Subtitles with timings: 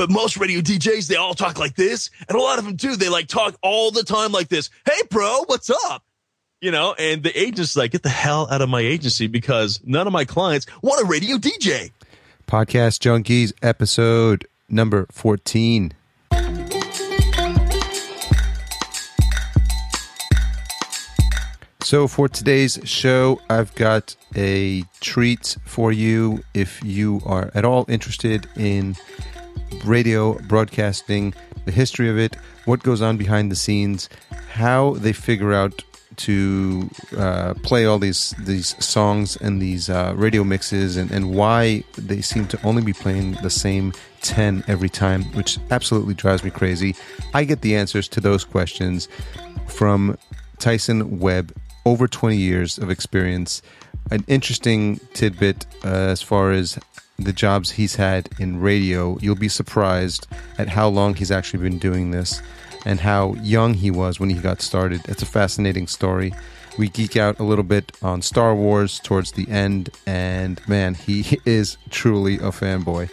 [0.00, 2.08] But most radio DJs, they all talk like this.
[2.26, 4.70] And a lot of them too, they like talk all the time like this.
[4.86, 6.02] Hey, bro, what's up?
[6.62, 10.06] You know, and the agent's like, get the hell out of my agency because none
[10.06, 11.90] of my clients want a radio DJ.
[12.46, 15.92] Podcast Junkies, episode number 14.
[21.82, 26.42] So, for today's show, I've got a treat for you.
[26.54, 28.96] If you are at all interested in
[29.84, 31.34] radio broadcasting,
[31.64, 34.08] the history of it, what goes on behind the scenes,
[34.48, 35.82] how they figure out
[36.16, 41.82] to uh, play all these these songs and these uh, radio mixes, and, and why
[41.96, 43.92] they seem to only be playing the same
[44.22, 46.94] 10 every time, which absolutely drives me crazy.
[47.32, 49.08] I get the answers to those questions
[49.66, 50.18] from
[50.58, 51.56] Tyson Webb
[51.86, 53.62] over 20 years of experience.
[54.10, 56.78] An interesting tidbit uh, as far as
[57.24, 59.18] the jobs he's had in radio.
[59.20, 60.26] You'll be surprised
[60.58, 62.42] at how long he's actually been doing this
[62.84, 65.02] and how young he was when he got started.
[65.08, 66.32] It's a fascinating story.
[66.78, 71.38] We geek out a little bit on Star Wars towards the end, and man, he
[71.44, 73.10] is truly a fanboy.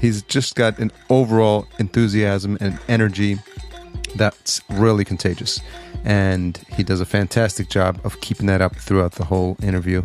[0.00, 3.38] He's just got an overall enthusiasm and energy
[4.14, 5.60] that's really contagious.
[6.04, 10.04] And he does a fantastic job of keeping that up throughout the whole interview.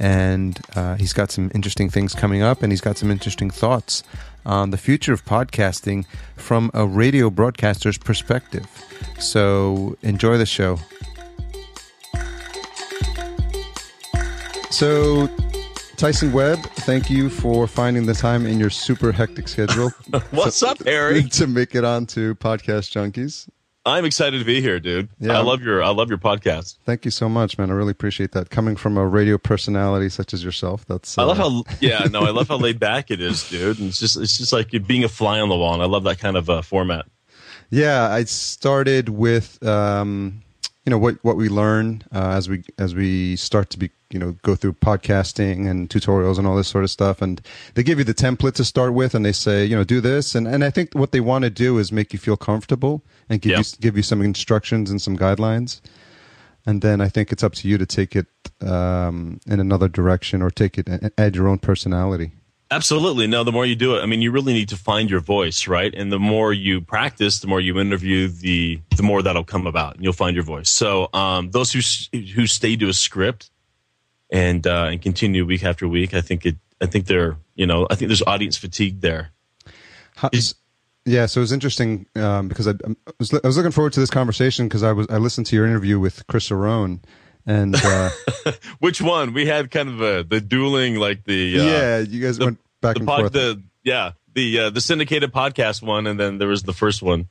[0.00, 4.02] And uh, he's got some interesting things coming up, and he's got some interesting thoughts
[4.46, 6.06] on the future of podcasting
[6.36, 8.66] from a radio broadcaster's perspective.
[9.18, 10.78] So enjoy the show.
[14.70, 15.28] So,
[15.96, 19.90] Tyson Webb, thank you for finding the time in your super hectic schedule.
[20.30, 21.24] What's up, Harry?
[21.30, 23.48] to make it on to Podcast Junkies.
[23.86, 25.08] I'm excited to be here, dude.
[25.18, 25.38] Yeah.
[25.38, 26.76] I love your I love your podcast.
[26.84, 27.70] Thank you so much, man.
[27.70, 28.50] I really appreciate that.
[28.50, 32.20] Coming from a radio personality such as yourself, that's I love uh, how yeah, no,
[32.20, 33.78] I love how laid back it is, dude.
[33.78, 36.04] And it's just it's just like being a fly on the wall, and I love
[36.04, 37.06] that kind of uh, format.
[37.70, 40.42] Yeah, I started with um,
[40.84, 44.18] you know what what we learn uh, as we as we start to be you
[44.18, 47.40] know go through podcasting and tutorials and all this sort of stuff, and
[47.74, 50.34] they give you the template to start with, and they say you know do this,
[50.34, 53.40] and and I think what they want to do is make you feel comfortable and
[53.40, 53.58] give Yeah.
[53.58, 55.80] you give you some instructions and some guidelines,
[56.66, 58.26] and then I think it's up to you to take it
[58.62, 62.32] um, in another direction or take it and add your own personality.
[62.72, 63.26] Absolutely.
[63.26, 65.66] No, the more you do it, I mean, you really need to find your voice,
[65.66, 65.92] right?
[65.92, 69.96] And the more you practice, the more you interview, the the more that'll come about,
[69.96, 70.70] and you'll find your voice.
[70.70, 71.80] So, um, those who
[72.16, 73.50] who stay to a script
[74.30, 77.88] and uh, and continue week after week, I think it, I think they're, you know,
[77.90, 79.32] I think there's audience fatigue there.
[80.14, 80.30] How,
[81.04, 84.00] yeah, so it was interesting um, because I, I, was, I was looking forward to
[84.00, 87.00] this conversation because I was I listened to your interview with Chris Arone,
[87.46, 88.10] and uh,
[88.78, 89.32] Which one?
[89.32, 92.58] We had kind of a the dueling, like the uh, yeah, you guys the- went
[92.80, 93.32] back the and pod, forth.
[93.32, 97.28] the yeah, the uh, the syndicated podcast one, and then there was the first one.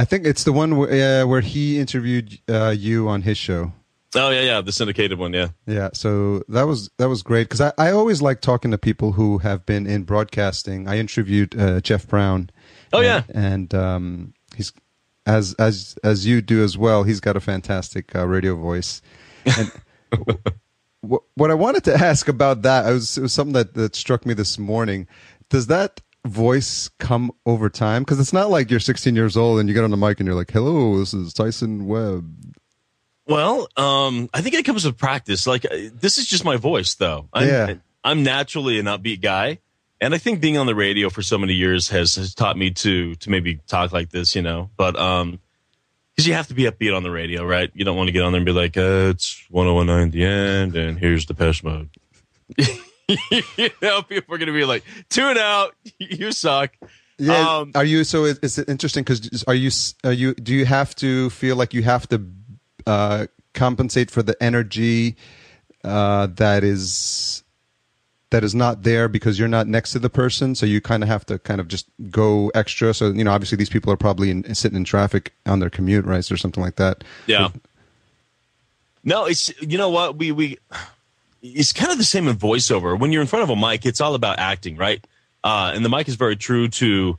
[0.00, 3.72] I think it's the one where, uh, where he interviewed uh, you on his show.
[4.14, 5.34] Oh yeah, yeah, the syndicated one.
[5.34, 8.78] Yeah, Yeah, so that was that was great because I, I always like talking to
[8.78, 10.88] people who have been in broadcasting.
[10.88, 12.48] I interviewed uh, Jeff Brown.
[12.92, 13.22] Oh, and, yeah.
[13.34, 14.72] and um, he's
[15.28, 17.04] as as as you do as well.
[17.04, 19.02] He's got a fantastic uh, radio voice.
[19.44, 19.70] And
[21.02, 24.26] what what I wanted to ask about that was, it was something that that struck
[24.26, 25.06] me this morning.
[25.50, 28.02] Does that voice come over time?
[28.02, 30.26] Because it's not like you're 16 years old and you get on the mic and
[30.26, 32.34] you're like, "Hello, this is Tyson Webb."
[33.26, 35.46] Well, um, I think it comes with practice.
[35.46, 37.28] Like uh, this is just my voice, though.
[37.32, 37.74] I'm, Yeah.
[38.02, 39.58] I'm naturally an upbeat guy,
[40.00, 42.70] and I think being on the radio for so many years has has taught me
[42.70, 44.70] to to maybe talk like this, you know.
[44.76, 45.40] But um,
[46.14, 47.70] because you have to be upbeat on the radio, right?
[47.74, 50.24] You don't want to get on there and be like, uh, "It's 101.9 at the
[50.24, 51.90] end, and here's the Depeche Mode."
[53.08, 56.76] you know, people are gonna be like, "Tune out, you suck."
[57.18, 57.58] Yeah.
[57.58, 58.24] Um, are you so?
[58.24, 59.02] Is, is it interesting?
[59.02, 59.70] Because are you
[60.04, 62.24] are you do you have to feel like you have to
[62.86, 65.16] uh, compensate for the energy
[65.84, 67.42] uh, that is
[68.30, 71.08] that is not there because you're not next to the person, so you kind of
[71.08, 72.92] have to kind of just go extra.
[72.92, 76.04] So you know, obviously these people are probably in, sitting in traffic on their commute,
[76.04, 77.04] right, or something like that.
[77.26, 77.48] Yeah.
[79.04, 80.58] No, it's you know what we we
[81.42, 82.98] it's kind of the same in voiceover.
[82.98, 85.04] When you're in front of a mic, it's all about acting, right?
[85.44, 87.16] Uh, and the mic is very true to,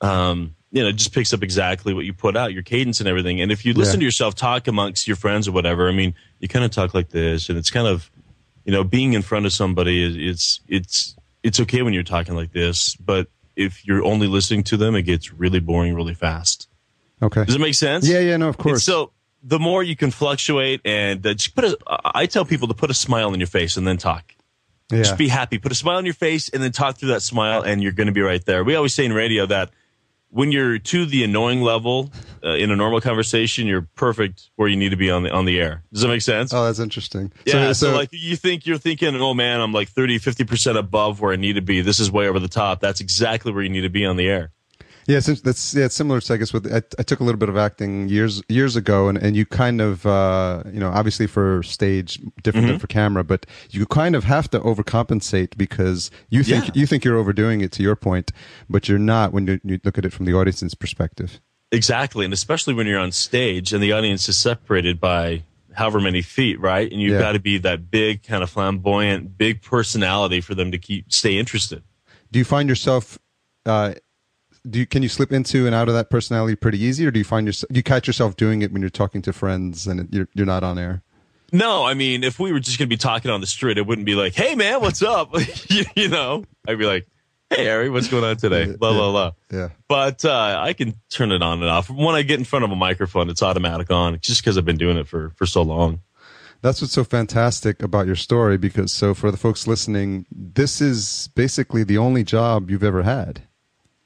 [0.00, 3.08] um, you know, it just picks up exactly what you put out, your cadence and
[3.08, 3.40] everything.
[3.42, 3.98] And if you listen Yeah.
[4.00, 7.10] to yourself talk amongst your friends or whatever, I mean, you kind of talk like
[7.10, 8.10] this, and it's kind of,
[8.64, 12.34] you know, being in front of somebody is it's it's it's okay when you're talking
[12.34, 16.68] like this, but if you're only listening to them, it gets really boring really fast.
[17.22, 17.44] Okay.
[17.44, 18.08] Does it make sense?
[18.08, 18.84] Yeah, yeah, no, of And course.
[18.84, 19.12] so
[19.42, 21.78] the more you can fluctuate and uh, just put a,
[22.14, 24.34] I tell people to put a smile on your face and then talk.
[24.90, 24.98] yeah.
[24.98, 25.58] Just be happy.
[25.58, 28.06] Put a smile on your face and then talk through that smile, and you're going
[28.06, 28.64] to be right there.
[28.64, 29.70] We always say in radio that
[30.30, 32.10] when you're to the annoying level
[32.42, 35.44] uh, in a normal conversation, you're perfect where you need to be on the on
[35.44, 35.82] the air.
[35.92, 36.52] Does that make sense?
[36.54, 37.32] Oh, that's interesting.
[37.44, 37.72] Yeah.
[37.72, 41.20] So, so, like you think you're thinking, oh man, I'm like 30, 50 percent above
[41.20, 41.80] where I need to be.
[41.82, 42.80] This is way over the top.
[42.80, 44.52] That's exactly where you need to be on the air.
[45.10, 47.38] Yeah, it's, that's yeah, it's similar to I guess with I, I, took a little
[47.38, 51.26] bit of acting years years ago, and, and you kind of uh, you know obviously
[51.26, 52.72] for stage different mm-hmm.
[52.74, 56.72] than for camera, but you kind of have to overcompensate because you think yeah.
[56.76, 58.30] you think you're overdoing it to your point,
[58.68, 61.40] but you're not when you, you look at it from the audience's perspective.
[61.72, 65.42] Exactly, and especially when you're on stage and the audience is separated by
[65.72, 66.90] however many feet, right?
[66.90, 67.18] And you've yeah.
[67.20, 71.36] got to be that big kind of flamboyant, big personality for them to keep stay
[71.36, 71.82] interested.
[72.30, 73.18] Do you find yourself?
[73.66, 73.94] Uh,
[74.68, 77.18] do you, can you slip into and out of that personality pretty easy, or do
[77.18, 80.12] you find yourself do you catch yourself doing it when you're talking to friends and
[80.12, 81.02] you're you're not on air?
[81.52, 83.86] No, I mean, if we were just going to be talking on the street, it
[83.86, 85.30] wouldn't be like, "Hey, man, what's up?"
[85.68, 87.08] you, you, know, I'd be like,
[87.48, 89.32] "Hey, Harry, what's going on today?" Blah blah blah.
[89.50, 89.68] Yeah.
[89.88, 91.90] But uh, I can turn it on and off.
[91.90, 94.78] When I get in front of a microphone, it's automatic on, just because I've been
[94.78, 96.00] doing it for for so long.
[96.62, 98.58] That's what's so fantastic about your story.
[98.58, 103.42] Because so for the folks listening, this is basically the only job you've ever had.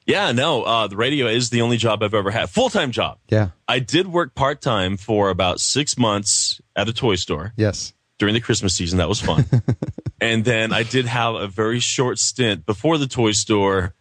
[0.07, 2.51] Yeah, no, uh, the radio is the only job I've ever had.
[2.51, 3.19] Full time job.
[3.29, 3.51] Yeah.
[3.67, 7.53] I did work part time for about six months at a toy store.
[7.57, 7.93] Yes.
[8.19, 8.99] During the Christmas season.
[8.99, 9.47] That was fun.
[10.21, 13.95] and then I did have a very short stint before the toy store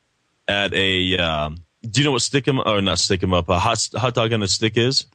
[0.48, 3.34] at a, um, do you know what stick stick 'em, or not stick stick 'em
[3.34, 5.08] up, a hot, hot dog on a stick is?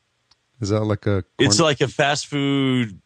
[0.61, 1.23] Is that like a?
[1.23, 3.01] Corn- it's like a fast food.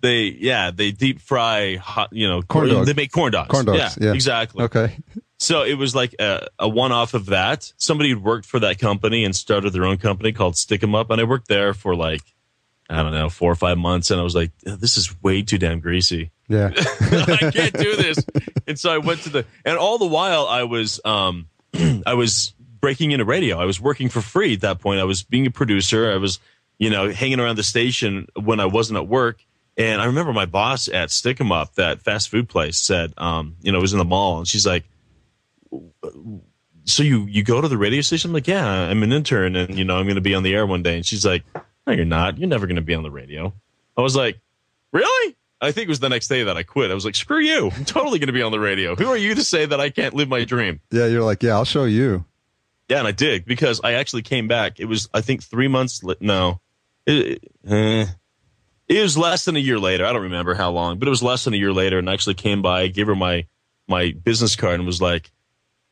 [0.00, 3.48] They, yeah, they deep fry hot, you know, corn, corn They make corn dogs.
[3.48, 3.78] Corn dogs.
[3.78, 4.12] Yeah, yeah.
[4.12, 4.64] exactly.
[4.64, 4.96] Okay.
[5.38, 7.72] So it was like a, a one off of that.
[7.76, 11.10] Somebody had worked for that company and started their own company called Stick 'em Up.
[11.10, 12.22] And I worked there for like,
[12.90, 14.10] I don't know, four or five months.
[14.10, 16.32] And I was like, this is way too damn greasy.
[16.48, 16.70] Yeah.
[16.76, 18.18] I can't do this.
[18.66, 21.48] and so I went to the, and all the while I was, um,
[22.06, 23.58] I was breaking into radio.
[23.58, 25.00] I was working for free at that point.
[25.00, 26.10] I was being a producer.
[26.10, 26.40] I was,
[26.78, 29.44] you know, hanging around the station when I wasn't at work.
[29.76, 33.54] And I remember my boss at Stick 'em Up, that fast food place, said, um,
[33.60, 34.84] you know, it was in the mall, and she's like,
[36.84, 38.30] so you you go to the radio station?
[38.30, 40.54] I'm like, yeah, I'm an intern, and you know, I'm going to be on the
[40.54, 40.96] air one day.
[40.96, 41.44] And she's like,
[41.86, 42.38] no, you're not.
[42.38, 43.52] You're never going to be on the radio.
[43.96, 44.38] I was like,
[44.92, 45.36] really?
[45.60, 46.90] I think it was the next day that I quit.
[46.90, 47.70] I was like, screw you.
[47.74, 48.94] I'm totally going to be on the radio.
[48.94, 50.80] Who are you to say that I can't live my dream?
[50.90, 52.24] Yeah, you're like, yeah, I'll show you.
[52.88, 54.80] Yeah, and I did because I actually came back.
[54.80, 56.02] It was, I think, three months.
[56.02, 56.60] Li- no,
[57.06, 58.06] it, eh,
[58.86, 60.06] it was less than a year later.
[60.06, 61.98] I don't remember how long, but it was less than a year later.
[61.98, 63.46] And I actually came by, gave her my
[63.88, 65.30] my business card, and was like,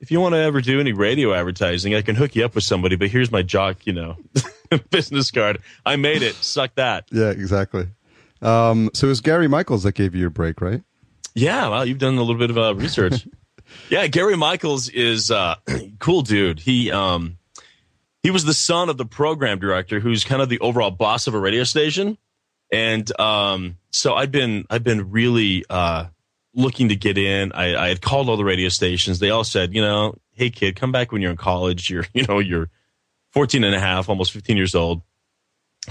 [0.01, 2.65] if you want to ever do any radio advertising, I can hook you up with
[2.65, 4.17] somebody, but here's my jock, you know,
[4.91, 5.61] business card.
[5.85, 6.35] I made it.
[6.35, 7.07] Suck that.
[7.11, 7.89] Yeah, exactly.
[8.43, 10.83] Um, so it was Gary Michaels that gave you your break, right?
[11.35, 13.27] Yeah, well, you've done a little bit of uh, research.
[13.91, 15.57] yeah, Gary Michaels is uh,
[15.99, 16.61] cool dude.
[16.61, 17.39] He um,
[18.23, 21.35] he was the son of the program director, who's kind of the overall boss of
[21.35, 22.19] a radio station,
[22.73, 26.07] and um, so I've been I've been really uh,
[26.57, 27.53] looking to get in.
[27.53, 29.21] I, I had called all the radio stations.
[29.21, 31.89] They all said, you know, hey kid, come back when you're in college.
[31.89, 32.69] You're, you know, you're
[33.31, 35.03] 14 and a half, almost 15 years old.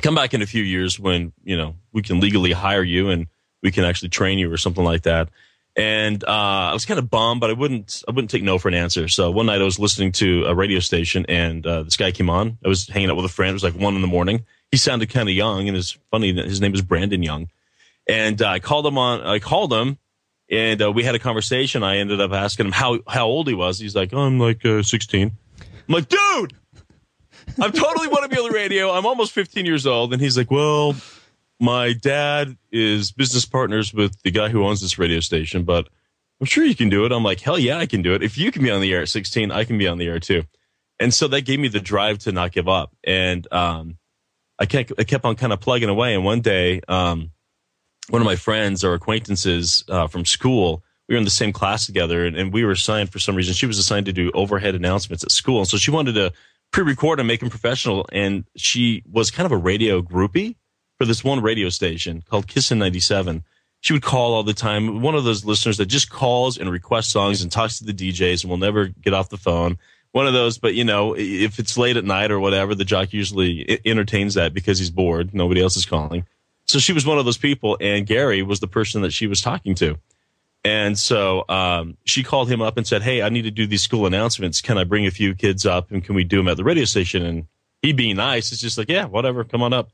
[0.01, 3.27] Come back in a few years when, you know, we can legally hire you and
[3.63, 5.29] we can actually train you or something like that.
[5.77, 6.27] And uh,
[6.71, 9.09] I was kind of bummed, but I wouldn't I wouldn't take no for an answer.
[9.09, 12.29] So one night I was listening to a radio station, and uh, this guy came
[12.29, 12.57] on.
[12.63, 13.50] I was hanging out with a friend.
[13.50, 14.45] It was like one in the morning.
[14.72, 17.50] He sounded kind of young, and it's funny that his name is Brandon Young.
[18.07, 19.22] And uh, I called him on.
[19.22, 19.98] I called him,
[20.49, 21.83] and uh, we had a conversation.
[21.83, 23.79] I ended up asking him how how old he was.
[23.79, 25.31] He's like, oh, I'm like uh, 16.
[25.61, 26.53] I'm like, dude,
[27.59, 28.91] I totally want to be on the radio.
[28.91, 30.13] I'm almost 15 years old.
[30.13, 30.95] And he's like, well,
[31.59, 35.87] my dad is business partners with the guy who owns this radio station, but
[36.39, 37.11] I'm sure you can do it.
[37.11, 38.23] I'm like, hell yeah, I can do it.
[38.23, 40.19] If you can be on the air at 16, I can be on the air
[40.19, 40.43] too.
[40.99, 42.93] And so that gave me the drive to not give up.
[43.03, 43.97] And um,
[44.59, 46.13] I kept I kept on kind of plugging away.
[46.13, 47.31] And one day, um,
[48.09, 50.83] one of my friends or acquaintances uh, from school.
[51.07, 53.53] We were in the same class together, and, and, we were assigned for some reason.
[53.53, 56.33] She was assigned to do overhead announcements at school, and so she wanted to
[56.71, 58.07] pre-record and make them professional.
[58.12, 60.55] And she was kind of a radio groupie
[60.97, 63.43] for this one radio station called Kissin 97.
[63.81, 65.01] She would call all the time.
[65.01, 68.43] One of those listeners that just calls and requests songs and talks to the DJs
[68.43, 69.77] and will never get off the phone.
[70.12, 73.13] One of those, but you know, if it's late at night or whatever, the jock
[73.13, 75.33] usually entertains that because he's bored.
[75.33, 76.25] Nobody else is calling.
[76.65, 79.41] So she was one of those people, and Gary was the person that she was
[79.41, 79.98] talking to.
[80.63, 83.84] And so um, she called him up and said, Hey, I need to do these
[83.84, 84.62] school announcements.
[84.62, 86.86] Can I bring a few kids up and can we do them at the radio
[86.86, 87.24] station?
[87.24, 87.45] And
[87.84, 89.89] he being nice, is just like, Yeah, whatever, come on up.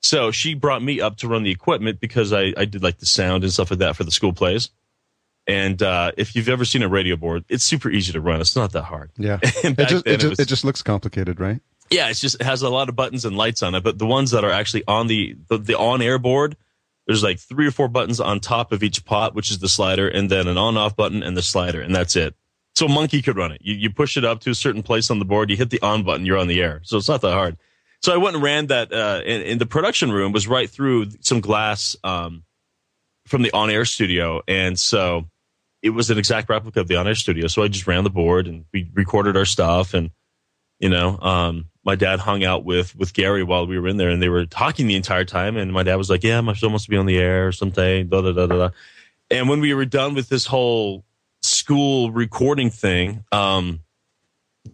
[0.00, 3.06] So she brought me up to run the equipment because I, I did like the
[3.06, 4.70] sound and stuff like that for the school plays.
[5.46, 8.40] And uh, if you've ever seen a radio board, it's super easy to run.
[8.40, 9.10] It's not that hard.
[9.16, 9.38] Yeah.
[9.64, 11.60] It just, it, just, was- it just looks complicated, right?
[11.90, 14.06] Yeah, it's just it has a lot of buttons and lights on it, but the
[14.06, 16.56] ones that are actually on the the, the on air board,
[17.06, 20.08] there's like three or four buttons on top of each pot, which is the slider,
[20.08, 22.34] and then an on off button and the slider, and that's it.
[22.74, 23.60] So a monkey could run it.
[23.62, 25.80] You you push it up to a certain place on the board, you hit the
[25.82, 26.80] on button, you're on the air.
[26.84, 27.56] So it's not that hard.
[28.00, 31.06] So I went and ran that uh, in, in the production room was right through
[31.20, 32.44] some glass um,
[33.26, 35.26] from the on air studio, and so
[35.82, 37.46] it was an exact replica of the on air studio.
[37.46, 40.10] So I just ran the board and we recorded our stuff and
[40.78, 44.10] you know um my dad hung out with with gary while we were in there
[44.10, 46.68] and they were talking the entire time and my dad was like yeah my show
[46.68, 48.70] to be on the air someday da da da da da.
[49.30, 51.06] And when we were done with this whole
[51.40, 53.80] school recording thing um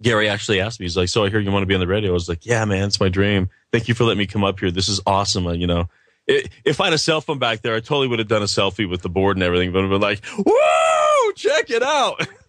[0.02, 1.86] gary actually asked me he's like so i hear you want to be on the
[1.86, 2.10] radio.
[2.10, 3.48] I was like yeah man it's my dream.
[3.70, 4.72] Thank you for letting me come up here.
[4.72, 5.88] This is awesome uh, you know.
[6.26, 8.46] It, if i had a cell phone back there i totally would have done a
[8.46, 12.26] selfie with the board and everything but i'd been like whoa check it out.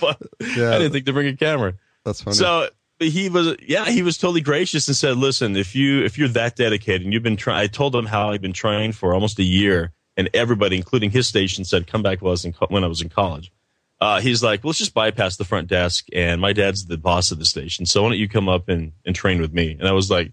[0.00, 0.16] But
[0.56, 0.70] Yeah.
[0.70, 1.74] i didn't think to bring a camera.
[2.04, 2.36] That's funny.
[2.36, 2.68] so
[3.02, 6.56] he was, yeah, he was totally gracious and said, "Listen, if you if you're that
[6.56, 9.44] dedicated and you've been trying," I told him how I'd been trying for almost a
[9.44, 12.88] year, and everybody, including his station, said, "Come back I was in, co- when I
[12.88, 13.52] was in college."
[14.00, 17.30] Uh, he's like, well, "Let's just bypass the front desk, and my dad's the boss
[17.30, 19.88] of the station, so why don't you come up and and train with me?" And
[19.88, 20.32] I was like,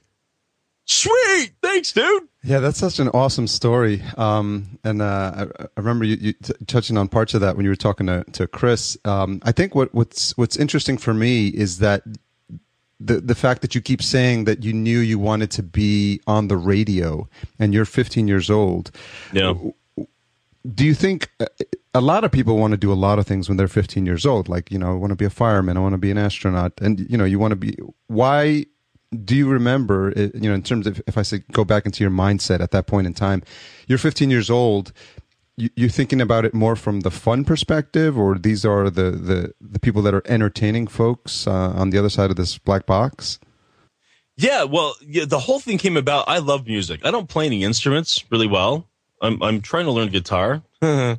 [0.85, 4.01] "Sweet, thanks, dude." Yeah, that's such an awesome story.
[4.17, 7.65] Um, and uh, I, I remember you, you t- touching on parts of that when
[7.65, 8.97] you were talking to, to Chris.
[9.03, 12.03] Um, I think what, what's what's interesting for me is that
[12.99, 16.47] the the fact that you keep saying that you knew you wanted to be on
[16.47, 17.27] the radio,
[17.57, 18.91] and you're 15 years old.
[19.33, 19.53] Yeah,
[20.75, 21.45] Do you think uh,
[21.93, 24.25] a lot of people want to do a lot of things when they're 15 years
[24.25, 24.49] old?
[24.49, 26.73] Like, you know, I want to be a fireman, I want to be an astronaut,
[26.81, 27.77] and you know, you want to be.
[28.07, 28.65] Why
[29.25, 30.09] do you remember?
[30.15, 32.71] uh, You know, in terms of if I say go back into your mindset at
[32.71, 33.41] that point in time,
[33.87, 34.91] you're 15 years old.
[35.59, 39.53] You, you're thinking about it more from the fun perspective, or these are the the
[39.59, 43.39] the people that are entertaining folks uh, on the other side of this black box.
[44.37, 46.29] Yeah, well, yeah, the whole thing came about.
[46.29, 47.01] I love music.
[47.03, 48.87] I don't play any instruments really well.
[49.21, 50.63] I'm I'm trying to learn guitar.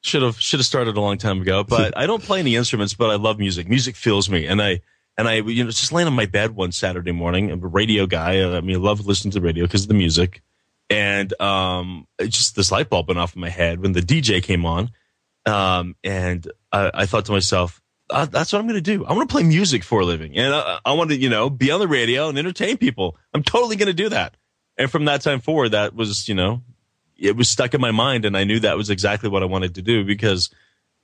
[0.00, 2.94] should have should have started a long time ago, but I don't play any instruments.
[2.94, 3.68] But I love music.
[3.68, 4.80] Music fills me, and I
[5.18, 7.50] and I you know just laying on my bed one Saturday morning.
[7.50, 8.42] I'm a radio guy.
[8.42, 10.42] I mean, I love listening to the radio because of the music,
[10.94, 14.64] and um, just this light bulb went off in my head when the DJ came
[14.64, 14.92] on,
[15.44, 19.04] um, and I, I thought to myself, uh, that's what I'm going to do.
[19.04, 21.50] I want to play music for a living, and I, I want to, you know,
[21.50, 23.16] be on the radio and entertain people.
[23.32, 24.36] I'm totally going to do that.
[24.78, 26.62] And from that time forward, that was, you know,
[27.16, 29.74] it was stuck in my mind, and I knew that was exactly what I wanted
[29.74, 30.48] to do because,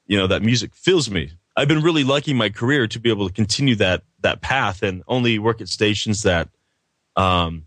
[0.06, 1.32] you know, that music fills me.
[1.56, 4.84] I've been really lucky in my career to be able to continue that that path
[4.84, 6.48] and only work at stations that,
[7.16, 7.66] um,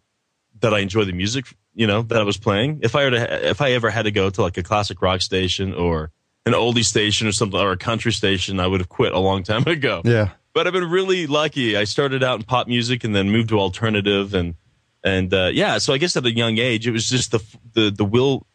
[0.61, 2.79] that I enjoy the music, you know, that I was playing.
[2.83, 5.21] If I were to, if I ever had to go to like a classic rock
[5.21, 6.11] station or
[6.45, 9.43] an oldie station or something or a country station, I would have quit a long
[9.43, 10.01] time ago.
[10.03, 11.77] Yeah, But I've been really lucky.
[11.77, 14.55] I started out in pop music and then moved to alternative and
[15.03, 15.79] and uh, yeah.
[15.79, 18.45] So I guess at a young age, it was just the the the will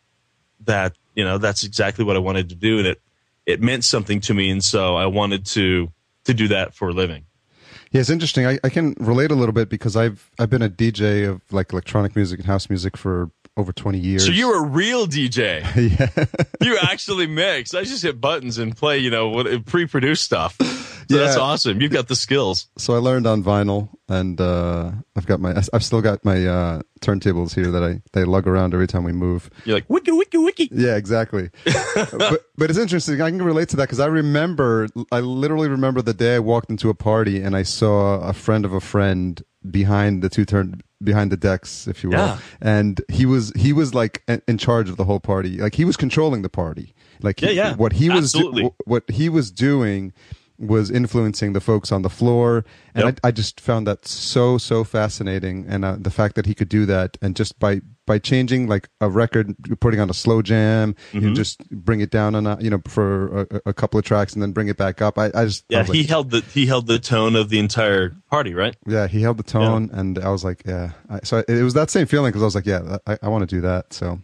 [0.65, 3.03] that you know that's exactly what I wanted to do, and it
[3.45, 5.93] it meant something to me, and so I wanted to
[6.25, 7.25] to do that for a living.
[7.91, 8.47] Yeah, it's interesting.
[8.47, 11.73] I, I can relate a little bit because I've I've been a DJ of like
[11.73, 14.25] electronic music and house music for over twenty years.
[14.25, 15.61] So you're a real DJ.
[15.99, 16.25] yeah,
[16.63, 17.75] you actually mix.
[17.75, 20.57] I just hit buttons and play, you know, what pre-produced stuff.
[20.61, 20.67] So
[21.11, 21.25] Yeah.
[21.25, 21.81] that's awesome.
[21.81, 22.69] You've got the skills.
[22.77, 26.83] so I learned on vinyl, and uh, I've got my I've still got my uh,
[27.01, 29.49] turntables here that I they lug around every time we move.
[29.65, 30.69] You're like wiki wiki wiki.
[30.71, 31.49] Yeah, exactly.
[31.65, 33.21] but, but it's interesting.
[33.23, 36.69] I can relate to that because I remember, I literally remember the day I walked
[36.71, 40.83] into a party and I saw a friend of a friend behind the two turn
[41.03, 42.39] behind the decks, if you will, Yeah.
[42.61, 45.59] and he was he was like in charge of the whole party.
[45.59, 46.95] Like he was controlling the party.
[47.23, 47.75] Like Yeah, yeah.
[47.77, 50.13] what he was do- what he was doing
[50.59, 52.65] was influencing the folks on the floor
[52.95, 53.21] and Yep.
[53.23, 56.69] I, I just found that so so fascinating and uh, the fact that he could
[56.69, 60.97] do that and just by by changing like a record putting on a slow jam
[61.13, 61.29] Mm-hmm.
[61.29, 64.33] you just bring it down on a, you know for a, a couple of tracks
[64.33, 66.41] and then bring it back up i, I just Yeah, was like, he held the
[66.41, 68.75] he held the tone of the entire party, right?
[68.87, 71.91] yeah he held the tone and i was like yeah I, so it was that
[71.91, 74.19] same feeling because i was like yeah i, I want to do that so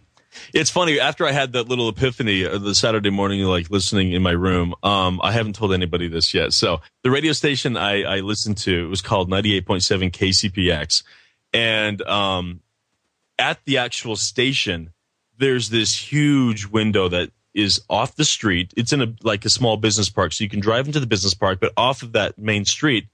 [0.52, 0.98] It's funny.
[0.98, 4.74] After I had that little epiphany uh, the Saturday morning, like listening in my room,
[4.82, 6.52] um, I haven't told anybody this yet.
[6.52, 11.04] So the radio station I, I listened to it was called 98.7 KCPX.
[11.52, 12.60] And, um,
[13.38, 14.90] at the actual station,
[15.38, 18.74] there's this huge window that is off the street.
[18.76, 20.32] It's in a, like a small business park.
[20.32, 23.08] So you can drive into the business park, but off of that main street,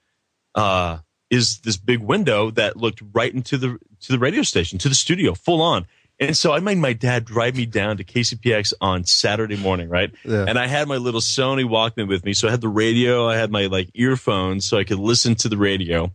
[0.55, 0.99] uh,
[1.31, 4.95] is this big window that looked right into the, to the radio station, to the
[4.95, 5.87] studio, full on.
[6.19, 10.13] And so I made my dad drive me down to KCPX on Saturday morning, right?
[10.25, 10.45] Yeah.
[10.47, 12.35] And I had my little Sony Walkman with me.
[12.35, 15.49] So I had the radio, I had my like earphones so I could listen to
[15.49, 16.13] the radio.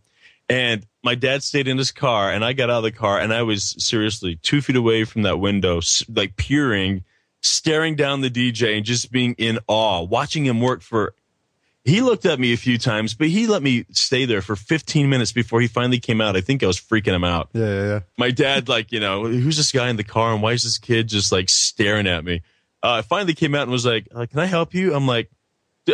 [0.47, 3.31] And my dad stayed in his car and I got out of the car and
[3.31, 7.03] I was seriously two feet away from that window, like peering,
[7.41, 11.13] staring down the DJ and just being in awe, watching him work for
[11.83, 15.07] he looked at me a few times, but he let me stay there for 15
[15.07, 16.35] minutes before he finally came out.
[16.35, 17.49] I think I was freaking him out.
[17.53, 17.99] Yeah, yeah, yeah.
[18.17, 20.79] My dad, like, you know, who's this guy in the car and why is this
[20.79, 22.41] kid just like staring at me?
[22.81, 24.95] Uh, I finally came out and was like, uh, can I help you?
[24.95, 25.29] I'm like,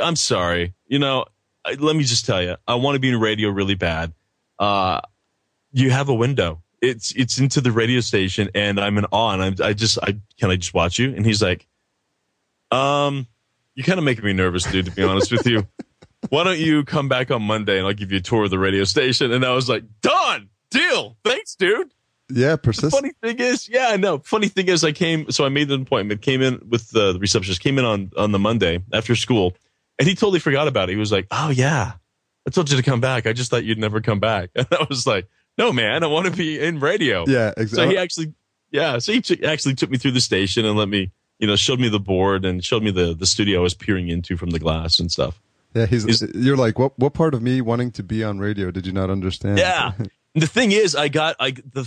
[0.01, 0.73] I'm sorry.
[0.87, 1.25] You know,
[1.65, 4.13] I, let me just tell you, I want to be in radio really bad.
[4.61, 5.01] Uh,
[5.73, 6.61] you have a window.
[6.81, 10.17] It's, it's into the radio station and I'm in awe and I'm, I just, I,
[10.39, 11.13] can I just watch you?
[11.13, 11.67] And he's like,
[12.71, 13.27] um,
[13.75, 15.67] you kind of making me nervous, dude, to be honest with you.
[16.29, 18.59] Why don't you come back on Monday and I'll give you a tour of the
[18.59, 19.31] radio station?
[19.31, 21.17] And I was like, done, deal.
[21.23, 21.91] Thanks, dude.
[22.29, 22.95] Yeah, persist.
[22.95, 24.19] Funny thing is, yeah, I know.
[24.19, 27.19] Funny thing is, I came, so I made an appointment, came in with the, the
[27.19, 29.53] receptionist, came in on, on the Monday after school,
[29.99, 30.93] and he totally forgot about it.
[30.93, 31.93] He was like, oh, yeah,
[32.47, 33.27] I told you to come back.
[33.27, 34.49] I just thought you'd never come back.
[34.55, 37.25] And I was like, no, man, I want to be in radio.
[37.27, 37.75] Yeah, exactly.
[37.85, 38.33] So he actually,
[38.71, 41.55] yeah, so he t- actually took me through the station and let me, you know,
[41.55, 44.49] showed me the board and showed me the, the studio I was peering into from
[44.51, 45.39] the glass and stuff.
[45.73, 46.97] yeah, he's, he's- You're like, what?
[46.97, 49.57] What part of me wanting to be on radio did you not understand?
[49.59, 49.91] Yeah.
[50.35, 51.85] the thing is, I got I the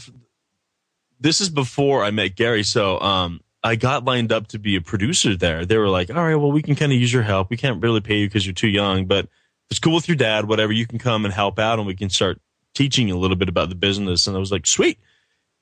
[1.20, 4.80] this is before I met Gary, so um I got lined up to be a
[4.82, 5.64] producer there.
[5.64, 7.48] They were like, "All right, well, we can kind of use your help.
[7.48, 9.26] We can't really pay you because you're too young, but
[9.70, 10.46] it's cool with your dad.
[10.46, 12.40] Whatever, you can come and help out, and we can start
[12.74, 14.98] teaching you a little bit about the business." And I was like, "Sweet."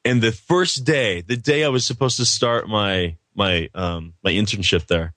[0.05, 4.33] And the first day, the day I was supposed to start my my um my
[4.33, 5.15] internship there,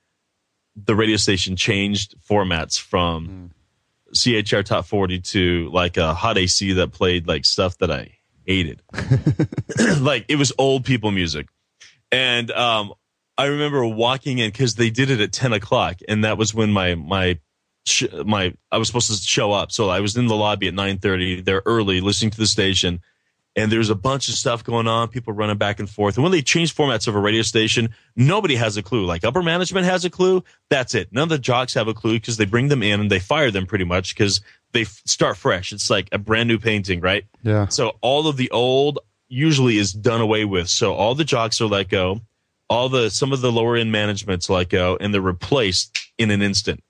[0.75, 3.51] the radio station changed formats from
[4.13, 8.81] CHR Top 40 to like a hot AC that played like stuff that I hated.
[9.99, 11.47] like it was old people music.
[12.11, 12.93] And um,
[13.37, 15.97] I remember walking in because they did it at 10 o'clock.
[16.07, 17.39] And that was when my, my,
[17.85, 19.71] sh- my, I was supposed to show up.
[19.71, 23.01] So I was in the lobby at 930 there early listening to the station.
[23.57, 26.17] And there's a bunch of stuff going on, people running back and forth.
[26.17, 29.05] And when they change formats of a radio station, nobody has a clue.
[29.05, 30.43] Like upper management has a clue.
[30.69, 31.07] That's it.
[31.13, 33.51] None of the jocks have a clue because they bring them in and they fire
[33.51, 34.41] them pretty much because
[34.73, 35.71] they f- start fresh.
[35.71, 37.23] It's like a brand new painting, right?
[37.43, 37.67] Yeah.
[37.69, 40.67] So all of the old usually is done away with.
[40.67, 42.19] So all the jocks are let go.
[42.69, 46.41] All the, some of the lower end management's let go and they're replaced in an
[46.41, 46.83] instant.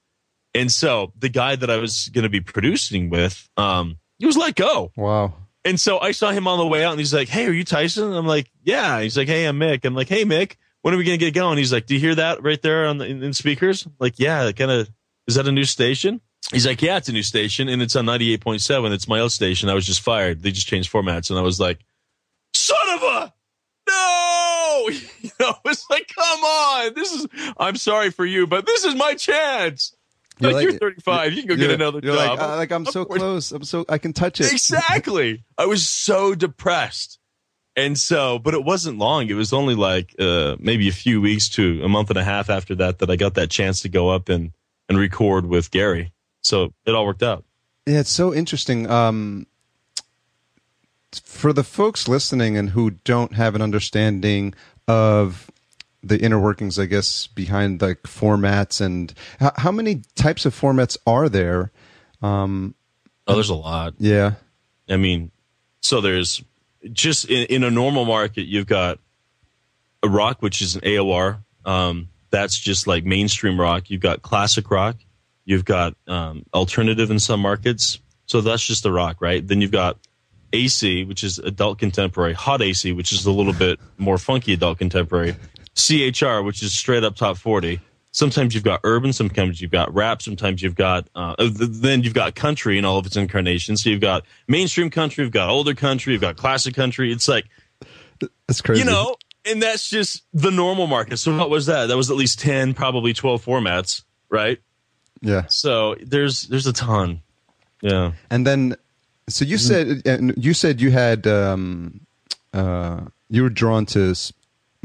[0.55, 4.37] And so the guy that I was going to be producing with, um, he was
[4.37, 4.91] let go.
[4.95, 5.33] Wow.
[5.65, 7.63] And so I saw him on the way out and he's like, Hey, are you
[7.63, 8.05] Tyson?
[8.05, 9.01] And I'm like, Yeah.
[9.01, 9.83] He's like, Hey, I'm Mick.
[9.83, 11.57] I'm like, Hey, Mick, when are we going to get going?
[11.57, 13.85] He's like, Do you hear that right there on the in, in speakers?
[13.85, 14.89] I'm like, yeah, kind of,
[15.27, 16.21] is that a new station?
[16.51, 18.91] He's like, Yeah, it's a new station and it's on 98.7.
[18.93, 19.69] It's my old station.
[19.69, 20.43] I was just fired.
[20.43, 21.29] They just changed formats.
[21.31, 21.79] And I was like,
[22.53, 23.33] Son of a,
[23.89, 24.89] no,
[25.21, 26.93] you know, it's like, come on.
[26.93, 29.94] This is, I'm sorry for you, but this is my chance.
[30.39, 31.33] You're Like, like- you're 35.
[31.33, 32.15] You can go get another job.
[32.15, 33.19] Like, uh, like I'm so Of course.
[33.19, 33.51] close.
[33.51, 34.51] I'm so I can touch it.
[34.51, 35.43] exactly.
[35.57, 37.19] I was so depressed.
[37.77, 39.27] And so, but it wasn't long.
[39.29, 42.49] It was only like uh, maybe a few weeks to a month and a half
[42.49, 44.51] after that that I got that chance to go up and,
[44.87, 46.13] and record with Gary.
[46.41, 47.43] So it all worked out.
[47.85, 48.89] Yeah, it's so interesting.
[48.89, 49.45] Um,
[51.23, 54.53] for the folks listening and who don't have an understanding
[54.87, 55.49] of
[56.05, 60.97] the inner workings, I guess, behind like formats and how, how many types of formats
[61.07, 61.71] are there?
[63.27, 63.95] Oh, there's a lot.
[63.97, 64.33] Yeah,
[64.87, 65.31] I mean,
[65.81, 66.43] so there's
[66.93, 68.99] just in, in a normal market, you've got
[70.03, 71.43] a rock, which is an AOR.
[71.65, 73.89] Um, that's just like mainstream rock.
[73.89, 74.97] You've got classic rock.
[75.45, 77.99] You've got um, alternative in some markets.
[78.25, 79.45] So that's just the rock, right?
[79.45, 79.97] Then you've got
[80.53, 84.79] AC, which is adult contemporary, hot AC, which is a little bit more funky adult
[84.79, 85.35] contemporary,
[85.75, 87.79] CHR, which is straight up top 40.
[88.11, 92.33] Sometimes you've got urban, sometimes you've got rap, sometimes you've got, uh, then you've got
[92.33, 93.83] country in all of its incarnations.
[93.83, 97.11] So you've got mainstream country, you've got older country, you've got classic country.
[97.11, 97.45] It's like,
[98.47, 98.79] that's crazy.
[98.79, 101.17] you know, and that's just the normal market.
[101.17, 101.87] So what was that?
[101.87, 104.59] That was at least 10, probably 12 formats, right?
[105.21, 105.43] yeah.
[105.49, 107.21] So there's, there's a ton.
[107.81, 108.13] Yeah.
[108.31, 108.77] And then,
[109.27, 110.03] so you said
[110.37, 112.01] you said you had um,
[112.53, 114.13] uh, you were drawn to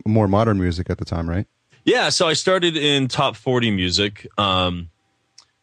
[0.06, 1.46] more modern music at the time, right?
[1.84, 4.26] Yeah, so I started in top 40 music.
[4.38, 4.90] Um,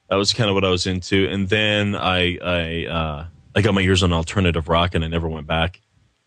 [0.10, 1.28] that was kind of what I was into.
[1.28, 5.28] And then I, I, uh, I got my ears on alternative rock and I never
[5.28, 5.82] went back.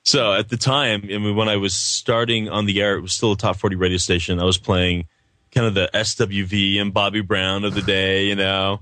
[0.05, 3.13] So at the time, I mean, when I was starting on the air, it was
[3.13, 4.41] still a top 40 radio station.
[4.41, 5.07] I was playing
[5.53, 8.81] kind of the SWV and Bobby Brown of the day, you know,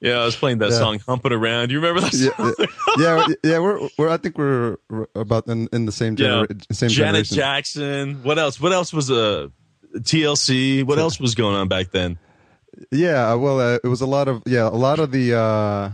[0.00, 0.78] Yeah, I was playing that Yeah.
[0.78, 2.54] song "Humping Around." You remember that Yeah, song?
[2.98, 3.58] yeah, yeah, yeah.
[3.58, 4.76] We're, we're I think we're
[5.14, 6.44] about in, in the same Yeah.
[6.70, 7.36] same Janet generation.
[7.36, 8.22] Jackson.
[8.22, 8.60] What else?
[8.60, 9.48] What else was a uh,
[9.98, 10.84] TLC?
[10.84, 12.18] What else was going on back then?
[12.92, 15.90] Yeah, well, uh, it was a lot of yeah, a lot of the uh,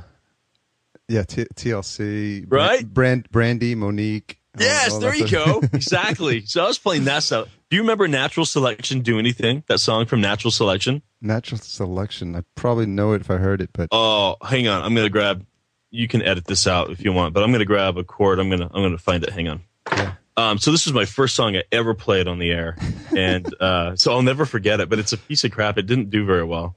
[1.09, 2.87] yeah T- TLC, Right?
[2.87, 4.39] Brand, Brandy, Monique.
[4.61, 5.61] All- Yes, there you go.
[5.73, 6.45] Exactly.
[6.47, 7.49] So I was playing that stuff.
[7.71, 9.01] Do you remember Natural Selection?
[9.01, 9.65] Do anything?
[9.67, 11.03] That song from Natural Selection.
[11.21, 12.37] Natural selection.
[12.37, 14.83] I probably know it if I heard it, but Oh, hang on.
[14.83, 15.45] I'm gonna grab.
[15.91, 18.39] You can edit this out if you want, but I'm gonna grab a chord.
[18.39, 19.31] I'm gonna I'm gonna find it.
[19.31, 19.63] Hang on.
[19.91, 20.13] Yeah.
[20.37, 22.77] Um, so this was my first song I ever played on the air,
[23.17, 24.89] and uh, so I'll never forget it.
[24.91, 25.79] But it's a piece of crap.
[25.79, 26.77] It didn't do very well.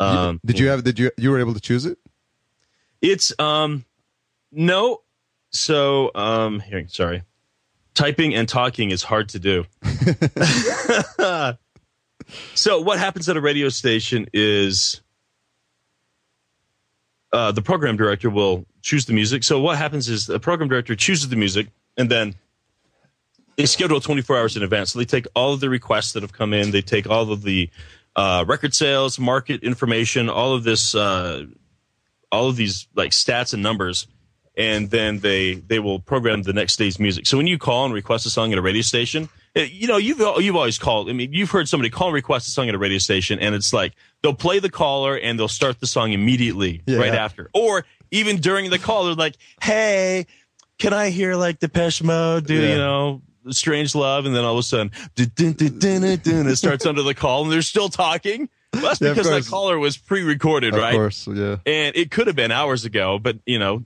[0.00, 0.82] Um, did you have?
[0.84, 1.98] Did you you were able to choose it?
[3.00, 3.84] It's um
[4.50, 5.00] no.
[5.52, 7.22] So um here, sorry.
[7.94, 9.64] Typing and talking is hard to do.
[12.54, 15.02] so what happens at a radio station is
[17.32, 19.42] uh, the program director will choose the music.
[19.42, 22.34] So what happens is the program director chooses the music and then
[23.56, 24.92] they schedule 24 hours in advance.
[24.92, 26.70] So they take all of the requests that have come in.
[26.70, 27.70] They take all of the
[28.16, 31.44] uh, record sales, market information, all of this uh,
[32.30, 34.06] all of these like stats and numbers
[34.56, 37.94] and then they they will program the next day's music so when you call and
[37.94, 41.12] request a song at a radio station eh, you know you've you've always called i
[41.12, 43.72] mean you've heard somebody call and request a song at a radio station and it's
[43.72, 46.98] like they'll play the caller and they'll start the song immediately Yeah.
[46.98, 50.26] right after or even during the call they're like hey
[50.78, 52.68] can i hear like depeche mode do Yeah.
[52.72, 57.42] you know strange love and then all of a sudden it starts under the call
[57.44, 60.94] and they're still talking well, that's Yeah, because that caller was pre-recorded right?
[60.94, 61.56] Of course, yeah.
[61.66, 63.84] and it could have been hours ago, but you know,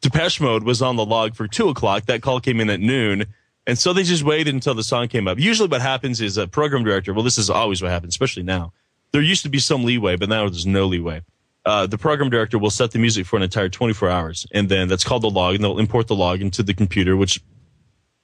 [0.00, 2.06] Depeche Mode was on the log for two o'clock.
[2.06, 3.26] That call came in at noon.
[3.66, 5.38] And so they just waited until the song came up.
[5.38, 8.72] Usually what happens is a program director, well, this is always what happens, especially now.
[9.12, 11.22] There used to be some leeway, but now there's no leeway.
[11.64, 14.46] Uh, the program director will set the music for an entire 24 hours.
[14.52, 17.42] And then that's called the log and they'll import the log into the computer, which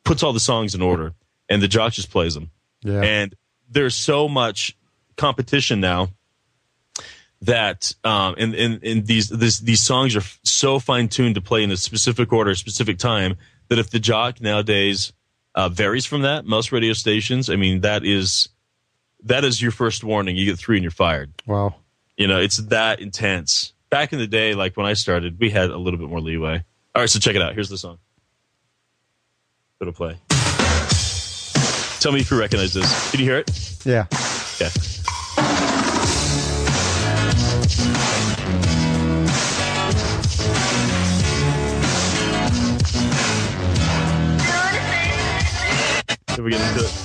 [0.05, 1.13] puts all the songs in order
[1.49, 2.51] and the jock just plays them.
[2.83, 3.01] Yeah.
[3.01, 3.35] And
[3.69, 4.77] there's so much
[5.17, 6.11] competition now
[7.43, 11.63] that um and, and, and these this, these songs are so fine tuned to play
[11.63, 13.37] in a specific order, specific time
[13.69, 15.13] that if the jock nowadays
[15.55, 18.49] uh, varies from that, most radio stations, I mean, that is
[19.25, 20.37] that is your first warning.
[20.37, 21.33] You get three and you're fired.
[21.47, 21.77] Wow.
[22.17, 23.73] You know, it's that intense.
[23.91, 26.65] Back in the day, like when I started, we had a little bit more leeway.
[26.95, 27.55] All right, so check it out.
[27.55, 27.99] Here's the song.
[29.79, 30.19] Go to play.
[32.01, 33.11] Tell me if you recognize this.
[33.11, 33.79] Did you hear it?
[33.85, 34.07] Yeah.
[34.61, 35.72] Okay.
[46.39, 46.93] We get into it.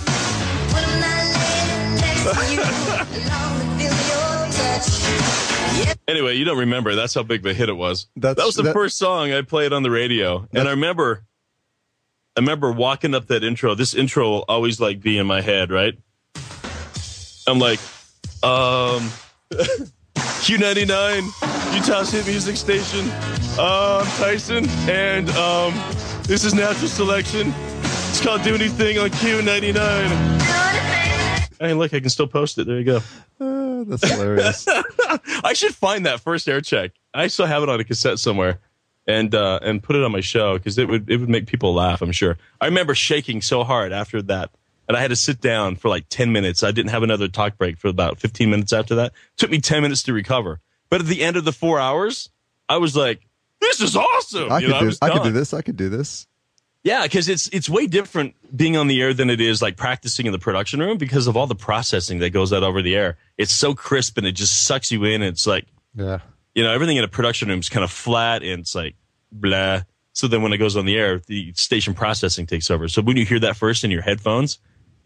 [6.08, 6.96] Anyway, you don't remember.
[6.96, 8.08] That's how big of a hit it was.
[8.16, 11.26] That's- that was the that- first song I played on the radio, and I remember,
[12.36, 13.76] I remember walking up that intro.
[13.76, 15.96] This intro will always like be in my head, right?
[17.46, 17.80] I'm like,
[18.42, 19.12] um,
[20.42, 23.10] Q99, Utah's hit music station.
[23.60, 25.74] Um, Tyson, and um,
[26.24, 27.54] this is Natural Selection.
[27.82, 30.48] It's called Do Anything on Q99.
[31.60, 32.68] Hey, look, I can still post it.
[32.68, 32.98] There you go.
[33.40, 34.68] Uh, that's hilarious.
[35.44, 36.92] I should find that first air check.
[37.14, 38.60] I still have it on a cassette somewhere,
[39.08, 41.74] and uh, and put it on my show because it would it would make people
[41.74, 42.02] laugh.
[42.02, 42.38] I'm sure.
[42.62, 44.52] I remember shaking so hard after that,
[44.88, 46.64] and I had to sit down for like ten minutes.
[46.64, 49.08] I didn't have another talk break for about 15 minutes after that.
[49.08, 50.60] It took me 10 minutes to recover.
[50.90, 52.30] But at the end of the four hours,
[52.70, 53.22] I was like,
[53.60, 54.86] "This is awesome!" I You could know, do.
[54.88, 55.54] was I could do this.
[55.54, 56.28] I could do this.
[56.84, 60.26] Yeah, because it's it's way different being on the air than it is like practicing
[60.26, 63.18] in the production room because of all the processing that goes out over the air.
[63.38, 65.22] It's so crisp and it just sucks you in.
[65.22, 66.20] It's like Yeah.
[66.56, 68.96] you know everything in a production room is kind of flat and it's like
[69.34, 69.82] blah.
[70.14, 72.88] So then when it goes on the air, the station processing takes over.
[72.88, 74.58] So when you hear that first in your headphones,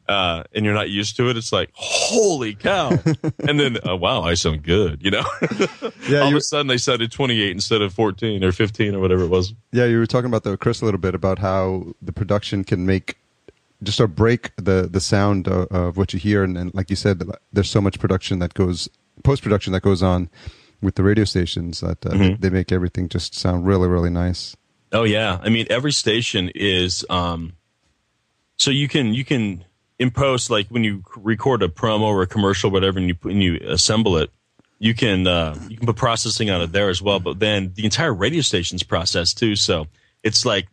[0.08, 2.90] uh, and you're not used to it, it's like holy cow!
[3.48, 5.04] and then oh, wow, I sound good.
[5.04, 5.24] You know,
[6.10, 6.22] Yeah.
[6.22, 9.30] all of a sudden I sounded 28 instead of 14 or 15 or whatever it
[9.30, 9.54] was.
[9.72, 9.86] yeah.
[9.86, 13.18] You were talking about with Chris a little bit about how the production can make
[13.84, 16.96] just or break the the sound of, of what you hear, and, and like you
[16.96, 18.88] said, there's so much production that goes
[19.24, 20.30] post production that goes on
[20.82, 22.42] with the radio stations that uh, Mm-hmm.
[22.42, 24.56] they, they make everything just sound really really nice.
[24.92, 27.54] Oh yeah, I mean every station is um,
[28.58, 29.64] so you can you can
[30.02, 33.42] impose like when you record a promo or a commercial, or whatever, and you and
[33.42, 34.32] you assemble it,
[34.80, 37.20] you can uh, you can put processing on it there as well.
[37.20, 39.88] But then the entire radio station's processed too, so
[40.24, 40.68] it's like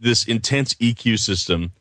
[0.00, 1.72] this intense EQ system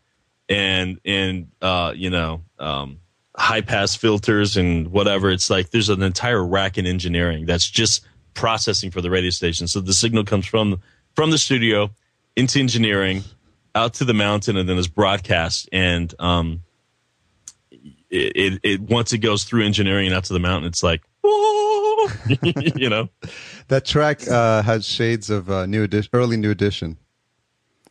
[0.48, 3.00] and and uh, you know um,
[3.36, 5.32] high pass filters and whatever.
[5.32, 9.68] It's like there's an entire rack in engineering that's just processing for the radio station.
[9.68, 10.80] So the signal comes from
[11.16, 11.90] from the studio
[12.36, 13.24] into engineering,
[13.74, 15.68] out to the mountain, and then is broadcast.
[15.72, 16.62] And um,
[18.10, 21.04] it, it, it once it goes through engineering and out to the mountain, it's like
[22.76, 23.10] you know.
[23.68, 26.98] That track uh, has shades of uh, new edition, early new edition.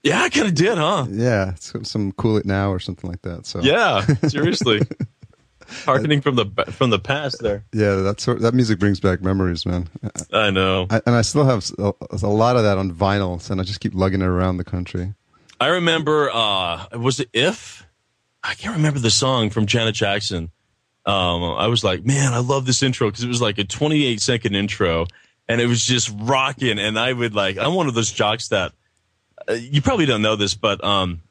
[0.03, 1.07] Yeah, I kind of did, huh?
[1.11, 3.45] Yeah, some, some cool it now or something like that.
[3.45, 4.81] So yeah, seriously,
[5.85, 7.65] harkening from the from the past there.
[7.73, 9.89] Yeah, that sort that music brings back memories, man.
[10.33, 13.61] I know, I, and I still have a, a, lot of that on vinyl, and
[13.61, 15.15] I just keep lugging it around the country.
[15.59, 17.86] I remember, uh, was it if
[18.47, 20.51] I can't remember the song from Janet Jackson.
[21.05, 24.21] Um, I was like, man, I love this intro because it was like a 28
[24.21, 25.07] second intro,
[25.49, 26.79] and it was just rocking.
[26.79, 28.73] And I would like, I'm one of those jocks that
[29.49, 31.23] uh, you probably don't know this, but um,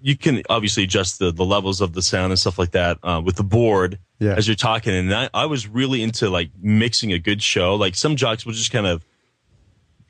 [0.00, 3.22] you can obviously adjust the, the levels of the sound and stuff like that uh,
[3.24, 4.34] with the board yeah.
[4.34, 4.94] as you're talking.
[4.94, 7.74] And I, I was really into like mixing a good show.
[7.74, 9.04] Like some jocks will just kind of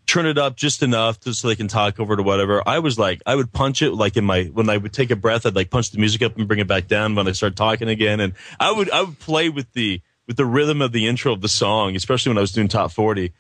[0.07, 2.62] turn it up just enough to, so they can talk over to whatever.
[2.67, 5.17] I was like, I would punch it like in my when I would take a
[5.17, 7.57] breath, I'd like punch the music up and bring it back down when I start
[7.57, 8.21] talking again.
[8.21, 11.40] And I would I would play with the with the rhythm of the intro of
[11.40, 13.33] the song, especially when I was doing top forty.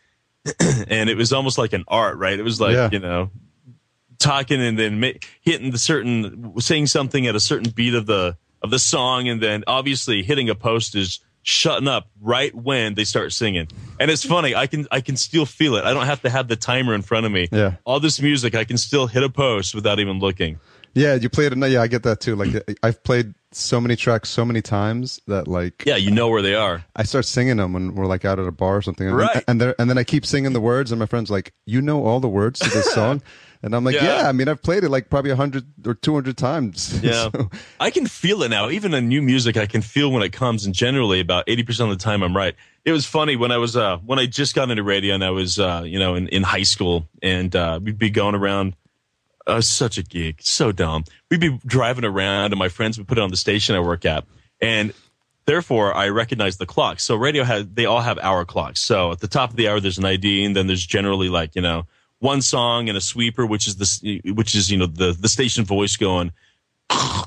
[0.60, 2.38] and it was almost like an art, right?
[2.38, 2.88] It was like yeah.
[2.92, 3.30] you know
[4.18, 5.08] talking and then ma-
[5.40, 9.42] hitting the certain saying something at a certain beat of the of the song, and
[9.42, 13.68] then obviously hitting a post is shutting up right when they start singing.
[14.00, 15.84] And it's funny, I can I can still feel it.
[15.84, 17.48] I don't have to have the timer in front of me.
[17.52, 17.76] Yeah.
[17.84, 20.58] All this music, I can still hit a post without even looking.
[20.94, 21.58] Yeah, you played it.
[21.70, 22.36] Yeah, I get that too.
[22.36, 22.50] Like
[22.82, 26.54] I've played so many tracks so many times that like yeah, you know where they
[26.54, 26.84] are.
[26.96, 29.44] I start singing them when we're like out at a bar or something, and right?
[29.46, 32.20] and, and then I keep singing the words, and my friends like, you know all
[32.20, 33.22] the words to this song.
[33.64, 34.20] And I'm like, yeah.
[34.20, 34.28] yeah.
[34.28, 36.92] I mean, I've played it like probably a hundred or two hundred times.
[37.04, 37.50] Yeah, so.
[37.80, 38.70] I can feel it now.
[38.70, 40.64] Even in new music, I can feel when it comes.
[40.64, 42.54] And generally, about eighty percent of the time, I'm right.
[42.84, 45.30] It was funny when I was uh, when I just got into radio and I
[45.30, 48.76] was uh, you know in, in high school, and uh, we'd be going around.
[49.46, 51.04] Uh, such a geek, so dumb.
[51.30, 54.06] We'd be driving around, and my friends would put it on the station I work
[54.06, 54.24] at,
[54.60, 54.94] and
[55.44, 56.98] therefore I recognize the clock.
[57.00, 58.80] So radio has they all have hour clocks.
[58.80, 61.54] So at the top of the hour, there's an ID, and then there's generally like
[61.54, 61.86] you know
[62.18, 65.64] one song and a sweeper, which is the which is you know the the station
[65.64, 66.32] voice going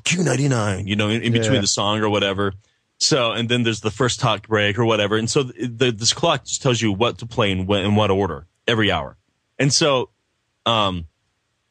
[0.03, 1.61] Q ninety nine, you know, in, in between yeah.
[1.61, 2.53] the song or whatever.
[2.99, 6.13] So and then there's the first talk break or whatever, and so the, the, this
[6.13, 9.17] clock just tells you what to play in, in what order every hour.
[9.59, 10.09] And so,
[10.65, 11.05] um,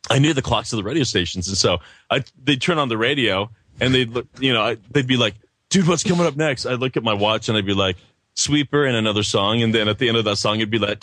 [0.09, 1.79] I knew the clocks of the radio stations, and so
[2.11, 3.51] I they'd turn on the radio
[3.81, 5.35] and they'd look, you know, I, they'd be like,
[5.69, 7.97] "Dude, what's coming up next?" I'd look at my watch and I'd be like,
[8.37, 9.63] sweeper and another song.
[9.63, 10.99] And then at the end of that song, it'd be like,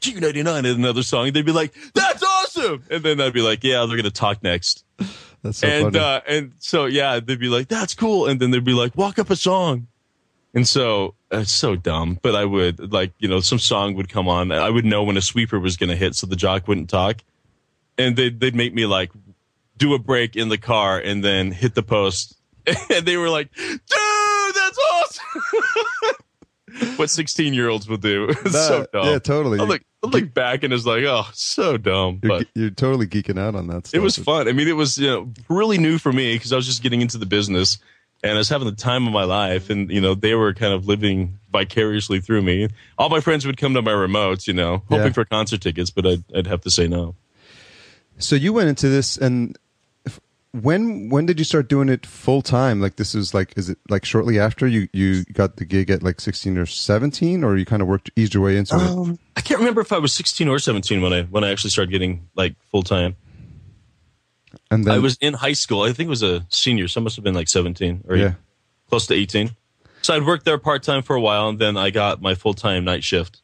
[0.00, 1.32] Q99 and another song.
[1.32, 2.84] They'd be like, that's awesome.
[2.90, 4.84] And then I'd be like, yeah, they're going to talk next.
[5.42, 5.98] That's so and, funny.
[5.98, 8.26] uh, and so, yeah, they'd be like, that's cool.
[8.26, 9.86] And then they'd be like, walk up a song.
[10.54, 14.28] And so it's so dumb, but I would like, you know, some song would come
[14.28, 14.50] on.
[14.50, 17.22] I would know when a sweeper was going to hit so the jock wouldn't talk.
[17.96, 19.12] And they'd, they'd make me like
[19.76, 22.34] do a break in the car and then hit the post.
[22.90, 25.42] And they were like, dude, that's awesome.
[26.96, 28.28] what 16 year olds would do.
[28.48, 29.06] That, so dumb.
[29.06, 29.60] Yeah, totally.
[29.60, 32.20] I look, I look back and it's like, oh, so dumb.
[32.22, 33.98] You're, but you're totally geeking out on that stuff.
[33.98, 34.48] It was fun.
[34.48, 37.00] I mean, it was you know, really new for me because I was just getting
[37.02, 37.78] into the business
[38.22, 39.70] and I was having the time of my life.
[39.70, 42.68] And, you know, they were kind of living vicariously through me.
[42.96, 45.12] All my friends would come to my remotes, you know, hoping yeah.
[45.12, 47.14] for concert tickets, but I'd, I'd have to say no.
[48.18, 49.56] So you went into this and
[50.52, 52.80] when when did you start doing it full time?
[52.80, 56.02] Like this is like is it like shortly after you you got the gig at
[56.02, 59.20] like sixteen or seventeen, or you kind of worked eased your way into um, it?
[59.36, 61.90] I can't remember if I was sixteen or seventeen when I when I actually started
[61.90, 63.16] getting like full time.
[64.70, 65.82] And then I was in high school.
[65.82, 68.34] I think it was a senior, so I must have been like seventeen or yeah.
[68.88, 69.50] close to eighteen.
[70.00, 72.54] So I'd worked there part time for a while, and then I got my full
[72.54, 73.42] time night shift.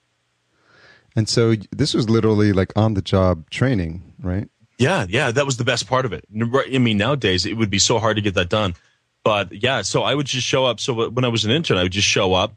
[1.16, 4.48] And so this was literally like on the job training, right?
[4.78, 6.24] Yeah, yeah, that was the best part of it.
[6.34, 8.74] I mean, nowadays it would be so hard to get that done.
[9.22, 10.80] But yeah, so I would just show up.
[10.80, 12.54] So when I was an intern, I would just show up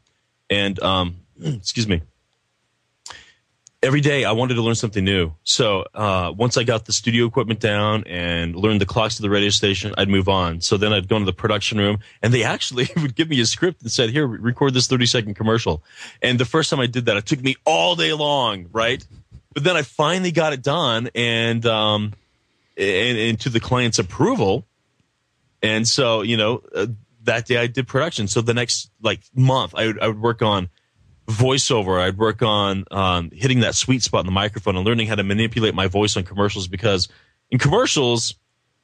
[0.50, 2.02] and, um, excuse me,
[3.82, 5.32] every day I wanted to learn something new.
[5.44, 9.30] So uh, once I got the studio equipment down and learned the clocks of the
[9.30, 10.60] radio station, I'd move on.
[10.60, 13.46] So then I'd go into the production room and they actually would give me a
[13.46, 15.82] script and said, here, record this 30 second commercial.
[16.22, 19.04] And the first time I did that, it took me all day long, right?
[19.58, 22.12] But then I finally got it done and, um,
[22.76, 24.64] and, and to the client's approval.
[25.60, 26.86] And so, you know, uh,
[27.24, 28.28] that day I did production.
[28.28, 30.68] So the next like month I would, I would work on
[31.26, 32.00] voiceover.
[32.00, 35.24] I'd work on, um, hitting that sweet spot in the microphone and learning how to
[35.24, 37.08] manipulate my voice on commercials because
[37.50, 38.36] in commercials,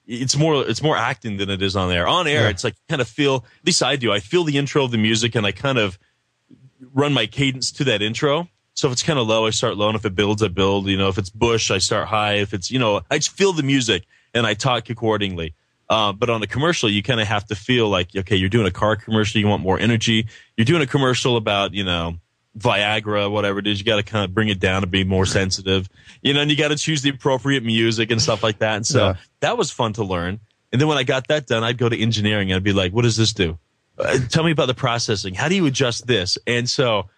[0.09, 2.09] it's more it's more acting than it is on air.
[2.09, 2.49] On air, yeah.
[2.49, 3.45] it's like kind of feel.
[3.61, 4.11] At least I do.
[4.11, 6.01] I feel the intro of the music, and I kind of
[6.93, 9.89] run my cadence to that intro So if it's kind of low, I start low.
[9.89, 10.87] And if it builds, I build.
[10.89, 12.35] You know, if it's Bush, I start high.
[12.35, 15.55] If it's, you know, I just feel the music and I talk accordingly.
[15.89, 18.67] Uh, but on a commercial, you kind of have to feel like, okay, you're doing
[18.67, 19.41] a car commercial.
[19.41, 20.27] You want more energy.
[20.57, 22.17] You're doing a commercial about, you know,
[22.59, 23.79] Viagra, whatever it is.
[23.79, 25.89] You got to kind of bring it down to be more sensitive,
[26.23, 28.77] you know, and you got to choose the appropriate music and stuff like that.
[28.77, 29.15] And so yeah.
[29.41, 30.41] that was fun to learn.
[30.73, 32.93] And then when I got that done, I'd go to engineering and I'd be like,
[32.93, 33.59] what does this do?
[33.99, 35.35] Uh, tell me about the processing.
[35.35, 36.39] How do you adjust this?
[36.47, 37.09] And so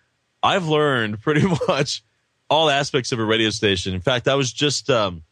[0.47, 2.03] I've learned pretty much
[2.49, 3.95] all aspects of a radio station.
[3.95, 5.23] In fact, I was just, um,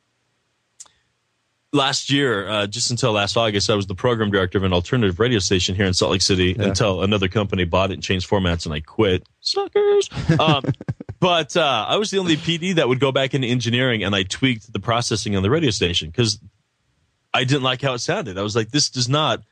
[1.72, 5.20] last year, uh, just until last August, I was the program director of an alternative
[5.20, 6.66] radio station here in Salt Lake City yeah.
[6.66, 9.26] until another company bought it and changed formats, and I quit.
[9.40, 10.08] Suckers.
[10.38, 10.62] Um,
[11.20, 14.22] but uh, I was the only PD that would go back into engineering, and I
[14.22, 16.38] tweaked the processing on the radio station because
[17.34, 18.38] I didn't like how it sounded.
[18.38, 19.42] I was like, this does not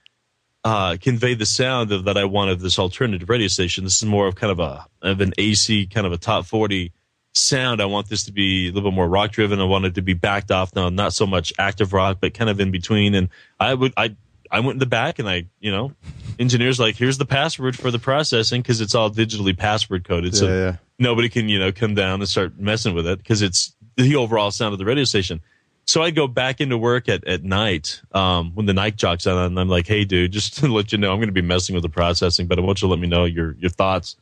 [0.64, 3.84] uh, convey the sound of, that I want of this alternative radio station.
[3.84, 6.92] This is more of kind of a of an AC kind of a top forty
[7.32, 7.80] sound.
[7.80, 9.60] I want this to be a little bit more rock driven.
[9.60, 12.50] I want it to be backed off now, not so much active rock, but kind
[12.50, 13.14] of in between.
[13.14, 14.16] And I would, I,
[14.50, 15.92] I went in the back and I, you know,
[16.38, 20.36] engineers like, here's the password for the processing because it's all digitally password coded.
[20.36, 20.76] So yeah, yeah.
[20.98, 24.50] nobody can, you know, come down and start messing with it because it's the overall
[24.50, 25.40] sound of the radio station.
[25.84, 29.36] So I go back into work at, at night, um, when the night jock's on
[29.36, 31.74] and I'm like, Hey dude, just to let you know, I'm going to be messing
[31.74, 34.16] with the processing, but I want you to let me know your, your thoughts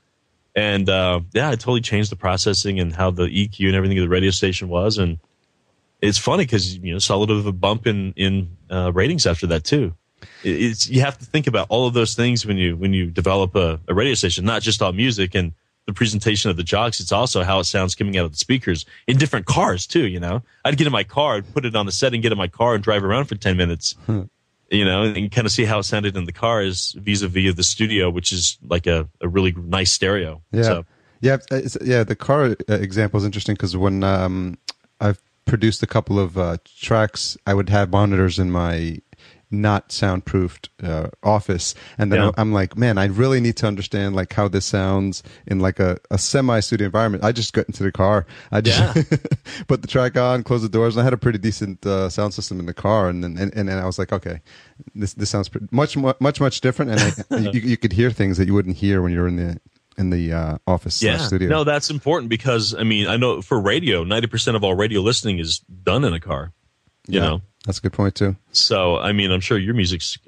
[0.55, 4.03] and uh, yeah, I totally changed the processing and how the EQ and everything of
[4.03, 4.99] the radio station was.
[4.99, 5.19] And
[6.01, 8.93] it's funny because you know saw a little bit of a bump in in uh,
[8.93, 9.95] ratings after that too.
[10.43, 13.55] It's you have to think about all of those things when you when you develop
[13.55, 15.53] a, a radio station, not just all music and
[15.91, 17.01] the presentation of the jocks.
[17.01, 20.07] It's also how it sounds coming out of the speakers in different cars too.
[20.07, 22.39] You know, I'd get in my car, put it on the set, and get in
[22.39, 23.97] my car and drive around for ten minutes
[24.71, 27.57] you know, and kind of see how it sounded in the car is vis-a-vis of
[27.57, 30.41] the studio, which is like a, a really nice stereo.
[30.53, 30.63] Yeah.
[30.63, 30.87] So.
[31.21, 31.37] Yeah.
[31.83, 32.05] yeah.
[32.05, 34.57] The car uh, example is interesting because when, um,
[35.01, 38.99] I've produced a couple of, uh, tracks, I would have monitors in my,
[39.51, 42.31] not soundproofed uh, office and then yeah.
[42.37, 45.99] i'm like man i really need to understand like how this sounds in like a,
[46.11, 49.19] a semi studio environment i just got into the car i just yeah.
[49.69, 52.33] put the track on close the doors and i had a pretty decent uh, sound
[52.33, 54.41] system in the car and then and, and, and i was like okay
[54.95, 58.39] this this sounds pretty, much much much different and I, you, you could hear things
[58.39, 59.61] that you wouldn't hear when you're in the
[59.99, 61.19] in the uh, office yeah.
[61.19, 61.49] studio.
[61.49, 65.01] No, that's important because I mean I know for radio, ninety percent of all radio
[65.01, 66.53] listening is done in a car.
[67.07, 67.27] You yeah.
[67.27, 68.37] know, that's a good point too.
[68.53, 70.19] So, I mean, I'm sure your music's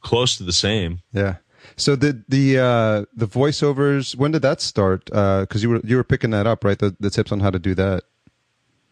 [0.00, 1.00] close to the same.
[1.12, 1.36] Yeah.
[1.76, 5.06] So the the uh, the voiceovers, when did that start?
[5.06, 6.78] Because uh, you were you were picking that up, right?
[6.78, 8.04] The the tips on how to do that.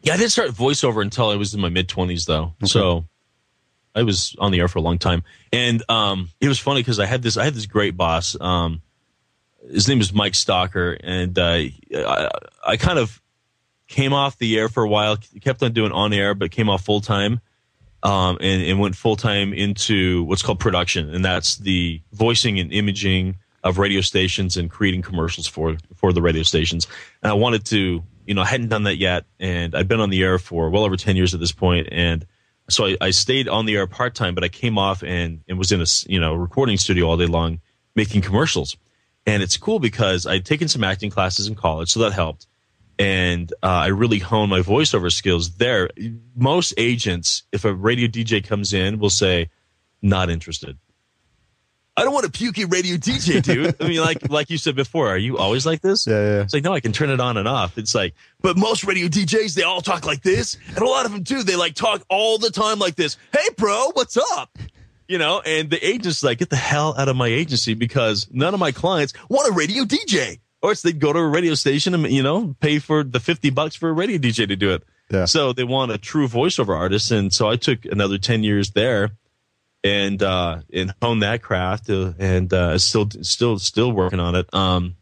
[0.03, 2.55] Yeah, I didn't start voiceover until I was in my mid twenties, though.
[2.63, 2.67] Okay.
[2.67, 3.05] So
[3.95, 6.99] I was on the air for a long time, and um, it was funny because
[6.99, 8.37] I had this I had this great boss.
[8.41, 8.81] Um,
[9.71, 12.31] his name is Mike Stalker, and uh, I,
[12.67, 13.21] I kind of
[13.87, 16.85] came off the air for a while, kept on doing on air, but came off
[16.85, 17.41] full time
[18.03, 22.73] um, and, and went full time into what's called production, and that's the voicing and
[22.73, 26.87] imaging of radio stations and creating commercials for for the radio stations.
[27.23, 30.11] And I wanted to, you know, I hadn't done that yet, and I'd been on
[30.11, 32.27] the air for well over ten years at this point, and
[32.69, 35.59] so I, I stayed on the air part time, but I came off and and
[35.59, 37.61] was in a you know recording studio all day long
[37.95, 38.77] making commercials.
[39.25, 42.49] And it's cool because I'd taken some acting classes in college, so that helped
[42.99, 45.91] and uh, I really hone my voiceover skills there.
[46.37, 49.51] Most agents, if a radio DJ comes in, will say,
[50.01, 50.79] "Not interested."
[51.95, 53.77] I don't want a pukey radio DJ, dude.
[53.81, 56.07] I mean, like like you said before, are you always like this?
[56.07, 56.43] Yeah, yeah.
[56.43, 57.77] It's like no, I can turn it on and off.
[57.77, 61.13] It's like, but most radio DJs they all talk like this, and a lot of
[61.13, 61.43] them too.
[61.43, 63.17] They like talk all the time like this.
[63.33, 64.59] Hey, bro, what's up?
[65.09, 68.55] You know, and the agent's like, get the hell out of my agency because none
[68.55, 72.07] of my clients want a radio DJ or they'd go to a radio station and
[72.11, 74.85] you know pay for the 50 bucks for a radio dj to do it.
[75.11, 75.27] Yeah.
[75.27, 77.11] so they want a true voiceover artist.
[77.11, 79.11] And so i took another 10 years there
[79.85, 84.53] and uh and honed that craft uh, and uh still still still working on it.
[84.55, 84.97] Um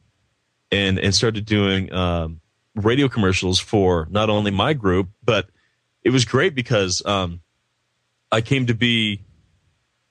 [0.73, 2.41] and and started doing um
[2.75, 5.49] radio commercials for not only my group but
[6.03, 7.41] it was great because um
[8.33, 9.23] i came to be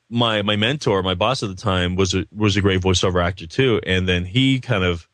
[0.09, 3.47] my my mentor my boss at the time was a was a great voiceover actor
[3.47, 3.79] too.
[3.85, 5.07] And then he kind of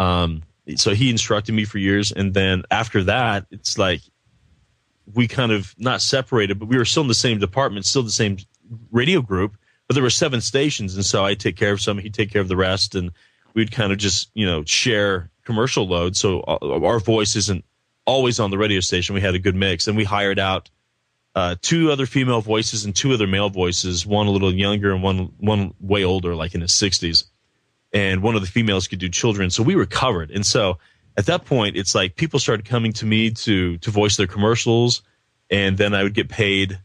[0.00, 0.42] um,
[0.76, 4.00] so he instructed me for years, and then after that, it's like
[5.12, 8.10] we kind of not separated, but we were still in the same department, still the
[8.10, 8.38] same
[8.90, 12.14] radio group, but there were seven stations, and so I take care of some, he'd
[12.14, 13.10] take care of the rest, and
[13.52, 17.66] we'd kind of just you know share commercial load, so our voice isn't
[18.06, 19.14] always on the radio station.
[19.14, 20.70] We had a good mix, and we hired out
[21.34, 25.02] uh, two other female voices and two other male voices, one a little younger and
[25.02, 27.24] one one way older, like in his sixties
[27.92, 29.50] and one of the females could do children.
[29.50, 30.30] So we were covered.
[30.30, 30.78] And so
[31.16, 35.02] at that point, it's like people started coming to me to to voice their commercials,
[35.50, 36.78] and then I would get paid.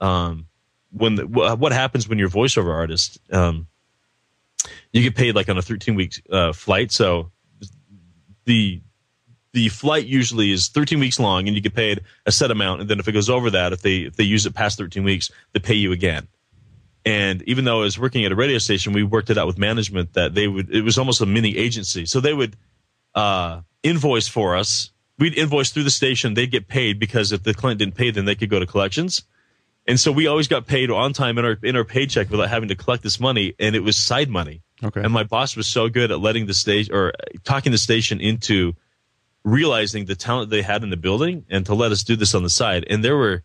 [0.00, 0.46] Um,
[0.90, 3.18] when the, what happens when you're a voiceover artist?
[3.32, 3.66] Um,
[4.92, 6.92] you get paid like on a 13 week uh, flight.
[6.92, 7.32] So
[8.44, 8.80] the
[9.52, 12.80] the flight usually is 13 weeks long, and you get paid a set amount.
[12.80, 15.04] And then if it goes over that, if they if they use it past 13
[15.04, 16.28] weeks, they pay you again.
[17.04, 19.58] And even though I was working at a radio station, we worked it out with
[19.58, 20.70] management that they would.
[20.70, 22.56] It was almost a mini agency, so they would
[23.14, 24.90] uh, invoice for us.
[25.18, 26.34] We'd invoice through the station.
[26.34, 29.24] They'd get paid because if the client didn't pay, then they could go to collections.
[29.86, 32.68] And so we always got paid on time in our in our paycheck without having
[32.68, 34.62] to collect this money, and it was side money.
[34.82, 35.00] Okay.
[35.00, 37.12] And my boss was so good at letting the station or
[37.44, 38.74] talking the station into
[39.44, 42.42] realizing the talent they had in the building and to let us do this on
[42.42, 42.86] the side.
[42.88, 43.42] And there were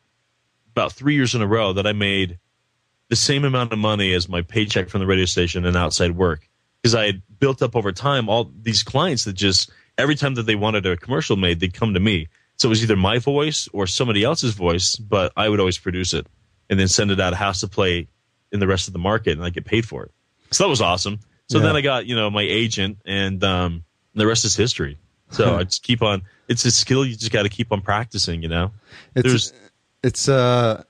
[0.71, 2.37] about three years in a row that I made
[3.09, 6.47] the same amount of money as my paycheck from the radio station and outside work
[6.81, 10.43] because I had built up over time all these clients that just every time that
[10.43, 12.27] they wanted a commercial made, they'd come to me.
[12.57, 16.13] So it was either my voice or somebody else's voice, but I would always produce
[16.13, 16.27] it
[16.69, 18.07] and then send it out house to play
[18.51, 20.11] in the rest of the market and I get paid for it.
[20.51, 21.19] So that was awesome.
[21.49, 21.65] So Yeah.
[21.65, 23.83] then I got, you know, my agent and um,
[24.15, 24.97] the rest is history.
[25.31, 28.41] So I just keep on, it's a skill you just got to keep on practicing,
[28.43, 28.71] you know?
[29.15, 29.53] It's There's-
[30.03, 30.83] it's uh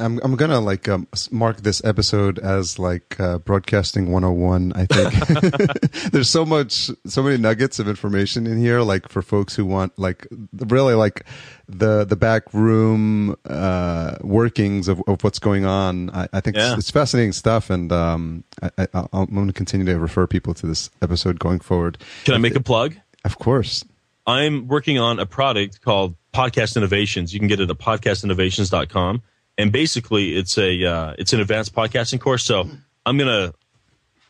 [0.00, 4.72] I'm I'm gonna like um, mark this episode as like uh, broadcasting 101.
[4.76, 8.80] I think there's so much, so many nuggets of information in here.
[8.80, 11.26] Like for folks who want like really like
[11.68, 16.10] the the back room uh, workings of, of what's going on.
[16.10, 16.70] I, I think Yeah.
[16.70, 20.54] it's, it's fascinating stuff, and um, I, I, I'm going to continue to refer people
[20.54, 21.98] to this episode going forward.
[22.24, 22.94] Can I make a plug?
[23.24, 23.84] Of course.
[24.28, 27.32] I'm working on a product called Podcast Innovations.
[27.32, 29.22] You can get it at podcastinnovations.com.
[29.58, 32.44] And basically, it's a uh, it's an advanced podcasting course.
[32.44, 32.70] So
[33.04, 33.52] I'm gonna,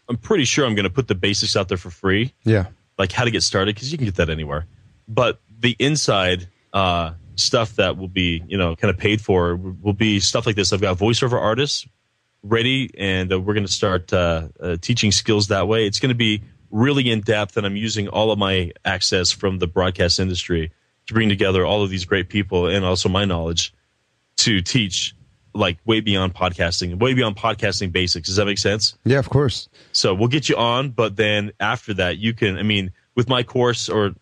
[0.08, 2.66] I'm pretty sure I'm gonna put the basics out there for free, Yeah.
[2.98, 4.66] like how to get started, because you can get that anywhere.
[5.06, 9.92] But the inside uh, stuff that will be, you know, kind of paid for will
[9.92, 10.72] be stuff like this.
[10.72, 11.86] I've got voiceover artists
[12.42, 15.86] ready, and uh, we're going to start uh, uh, teaching skills that way.
[15.86, 19.58] It's going to be really in depth, and I'm using all of my access from
[19.58, 20.70] the broadcast industry
[21.06, 23.74] to bring together all of these great people and also my knowledge
[24.36, 25.14] to teach
[25.58, 28.28] like way beyond podcasting, way beyond podcasting basics.
[28.28, 28.96] Does that make sense?
[29.04, 29.18] Yeah.
[29.18, 29.68] Of course.
[29.92, 32.56] So we'll get you on, but then after that, you can.
[32.58, 34.14] I mean, with my course or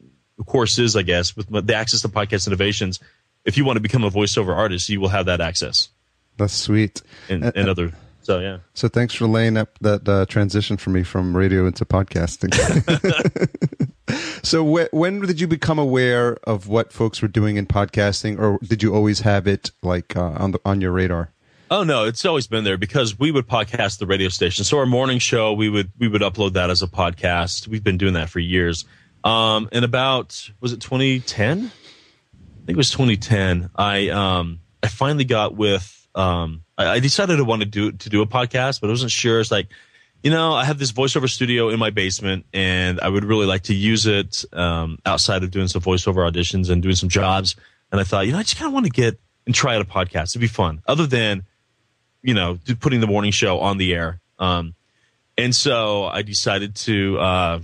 [0.47, 3.01] courses, I guess, with my, the access to podcast innovations,
[3.45, 5.89] if you want to become a voiceover artist, you will have that access
[6.37, 7.03] That's sweet.
[7.29, 7.93] and, Uh, and other.
[8.23, 11.85] So yeah, So thanks for laying up that uh, transition for me from radio into
[11.85, 12.51] podcasting.
[14.43, 18.59] so wh- when did you become aware of what folks were doing in podcasting, or
[18.63, 21.33] did you always have it like uh, on the on your radar?
[21.71, 24.65] Oh no, it's always been there because we would podcast the radio station.
[24.65, 27.67] So our morning show, we would we would upload that as a podcast.
[27.67, 28.85] We've been doing that for years.
[29.25, 31.59] Um, and about was it 2010?
[31.59, 31.71] I think
[32.69, 33.71] it was 2010.
[33.75, 38.09] I um I finally got with um I, I decided I wanted to do to
[38.11, 39.41] do a podcast, but I wasn't sure.
[39.41, 39.69] It's like
[40.27, 43.63] you know, I have this voiceover studio in my basement, and I would really like
[43.63, 47.55] to use it um, outside of doing some voiceover auditions and doing some jobs.
[47.93, 49.83] And I thought, you know, I just kind of want to get and try out
[49.83, 50.33] a podcast.
[50.33, 51.45] It'd be fun, other than
[52.23, 54.21] you know putting the morning show on the air.
[54.41, 54.75] Um,
[55.39, 57.61] and so I decided to uh,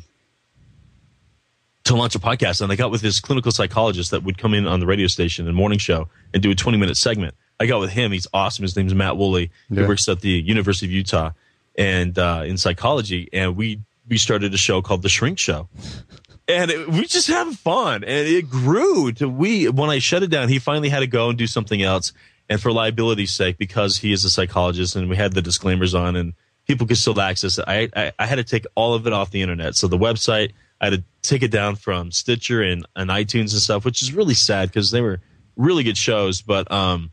[1.83, 4.69] to launch a podcast, and I got with this clinical psychologist that would come in
[4.69, 7.35] on the radio station and morning show and do a twenty minute segment.
[7.59, 8.13] I got with him.
[8.13, 8.63] He's awesome.
[8.63, 9.51] His name's Matt Woolley.
[9.69, 11.33] He works at the University of Utah
[11.77, 13.29] and uh, in psychology.
[13.33, 15.69] And we we started a show called The Shrink Show,
[16.49, 19.69] and it, we just having fun, and it grew to we.
[19.69, 22.13] When I shut it down, he finally had to go and do something else.
[22.49, 26.17] And for liability's sake, because he is a psychologist, and we had the disclaimers on,
[26.17, 26.35] and
[26.67, 29.31] people could still access it, I, I I had to take all of it off
[29.31, 29.77] the internet.
[29.77, 33.63] So the website, I had to take it down from Stitcher and, and iTunes and
[33.63, 35.21] stuff, which is really sad because they were
[35.57, 36.43] really good shows.
[36.43, 37.12] But um,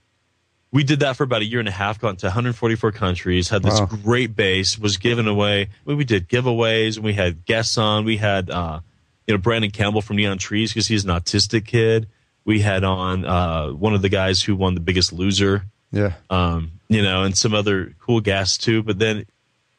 [0.72, 3.64] we did that for about a year and a half, got into 144 countries, had
[3.64, 3.86] this Wow.
[3.88, 5.70] great base, was given away.
[5.86, 8.06] We we did giveaways, and we had guests on.
[8.06, 8.82] We had, uh,
[9.28, 12.08] you know, Branden Campbell from Neon Trees because he's an autistic kid.
[12.46, 16.72] We had on uh, one of the guys who won the Biggest Loser, Yeah, um,
[16.88, 18.82] you know, and some other cool guests too.
[18.84, 19.26] But then,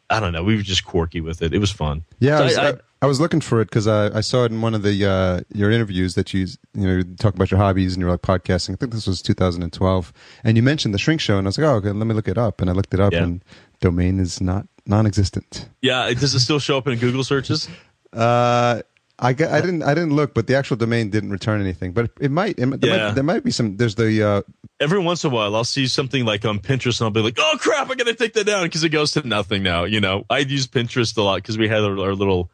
[0.09, 1.55] I don't know, we were just quirky with it.
[1.55, 2.05] It was fun.
[2.18, 2.36] yeah.
[2.38, 4.53] So I, was, I- I, I was looking for it because I, I saw it
[4.53, 7.94] in one of the uh, your interviews that you you know talk about your hobbies
[7.94, 8.74] and you're like podcasting.
[8.74, 10.12] I think this was 2012,
[10.44, 12.28] and you mentioned the Shrink Show, and I was like, oh, okay, let me look
[12.28, 13.22] it up, and I looked it up, Yeah.
[13.22, 13.44] and
[13.80, 15.68] domain is not non-existent.
[15.80, 17.68] Yeah, does it still show up in Google searches?
[18.12, 18.82] Uh,
[19.18, 21.92] I, got, I didn't I didn't look, but the actual domain didn't return anything.
[21.92, 22.59] But it might.
[22.59, 23.07] It, there, Yeah.
[23.07, 23.76] might there might be some.
[23.76, 24.42] There's the uh,
[24.78, 27.36] every once in a while I'll see something like on Pinterest and I'll be like,
[27.38, 29.84] oh crap, I gotta take that down because it goes to nothing now.
[29.84, 32.51] You know, I use Pinterest a lot because we had our, our little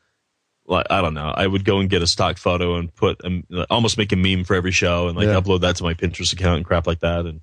[0.68, 1.32] like I don't know.
[1.34, 4.16] I would go and get a stock photo and put um, a, almost make a
[4.16, 5.40] meme for every show and like Yeah.
[5.40, 7.26] upload that to my Pinterest account and crap like that.
[7.26, 7.40] And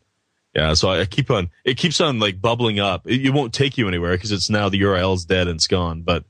[0.53, 1.49] yeah, so I, keep on.
[1.65, 3.07] It keeps on like bubbling up.
[3.09, 6.01] It, it won't take you anywhere because it's now the URL's dead and it's gone.
[6.03, 6.25] But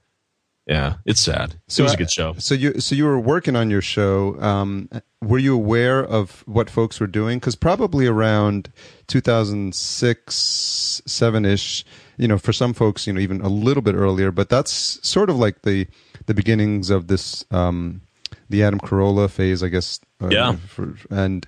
[0.67, 1.55] yeah, it's sad.
[1.67, 2.33] So it was a good show.
[2.37, 4.39] So you so you were working on your show.
[4.41, 4.89] Um,
[5.21, 7.39] were you aware of what folks were doing?
[7.39, 8.69] Because probably around
[9.07, 11.83] 2006, seven ish.
[12.17, 14.31] You know, for some folks, you know, even a little bit earlier.
[14.31, 15.87] But that's sort of like the
[16.27, 18.01] the beginnings of this um,
[18.49, 19.99] the Adam Carolla phase, I guess.
[20.21, 20.55] uh, Yeah.
[20.67, 21.47] for- and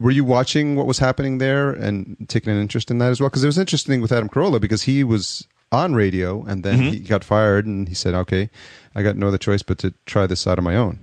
[0.00, 3.28] were you watching what was happening there and taking an interest in that as well?
[3.28, 6.98] Because it was interesting with Adam Carolla because he was on radio and then he
[7.00, 8.50] got fired and he said, "Okay,
[8.94, 10.98] I got no other choice but to try this out on my own."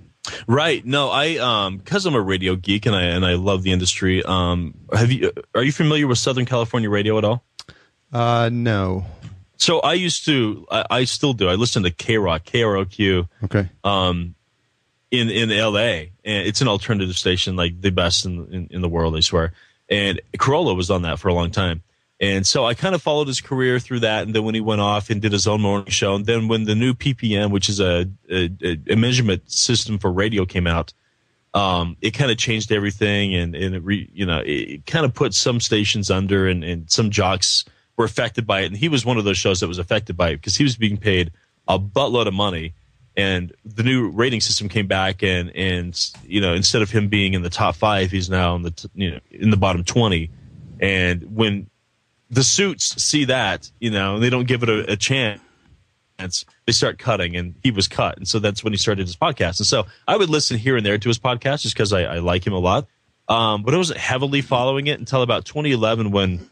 [0.46, 0.84] Right.
[0.84, 4.22] No, I um because I'm a radio geek and I and I love the industry.
[4.22, 7.42] Um, have you are you familiar with Southern California radio at all?
[8.12, 9.06] Uh, no.
[9.56, 11.46] So I used to, I, I still do.
[11.48, 13.68] I listen to K Rock, KROQ, Okay.
[13.84, 14.34] um,
[15.10, 16.12] in in L.A.
[16.24, 19.52] and it's an alternative station, like the best in in, in the world, I swear.
[19.88, 21.82] And Carolla was on that for a long time,
[22.20, 24.24] and so I kind of followed his career through that.
[24.24, 26.64] And then when he went off and did his own morning show, and then when
[26.64, 28.50] the new PPM, which is a a,
[28.90, 30.92] a measurement system for radio, came out,
[31.54, 35.14] um, it kind of changed everything, and and it re, you know it kind of
[35.14, 37.64] put some stations under, and and some jocks
[37.96, 38.66] were affected by it.
[38.66, 40.76] And he was one of those shows that was affected by it because he was
[40.76, 41.32] being paid
[41.68, 42.74] a buttload of money.
[43.16, 47.32] And the new rating system came back, and and you know instead of him being
[47.32, 50.30] in the top five, he's now in the you know in the bottom twenty.
[50.80, 51.70] And when
[52.30, 55.40] the suits see that, you know, and they don't give it a, a chance,
[56.66, 59.58] they start cutting, and he was cut, and so that's when he started his podcast.
[59.58, 62.18] And so I would listen here and there to his podcast just because I, I
[62.18, 62.86] like him a lot,
[63.28, 66.48] um, but I wasn't heavily following it until about 2011 when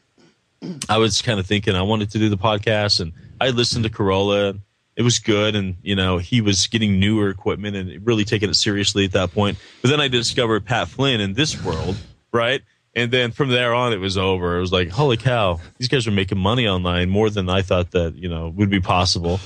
[0.89, 3.91] I was kind of thinking I wanted to do the podcast, and I listened to
[3.91, 4.59] Carolla.
[4.97, 8.55] It was good, and you know he was getting newer equipment and really taking it
[8.55, 9.59] seriously at that point.
[9.81, 11.97] But then I discovered Pat Flynn in this world,
[12.33, 12.63] right?
[12.99, 14.57] And then from there on, it was over.
[14.57, 17.93] It was like, holy cow, these guys are making money online more than I thought
[17.93, 19.39] that you know would be possible.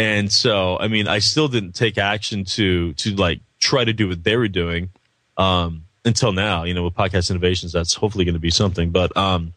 [0.00, 4.08] And so, I mean, I still didn't take action to to like try to do
[4.08, 4.90] what they were doing
[5.36, 6.64] um, until now.
[6.64, 8.90] You know, with podcast innovations, that's hopefully going to be something.
[8.90, 9.54] But um,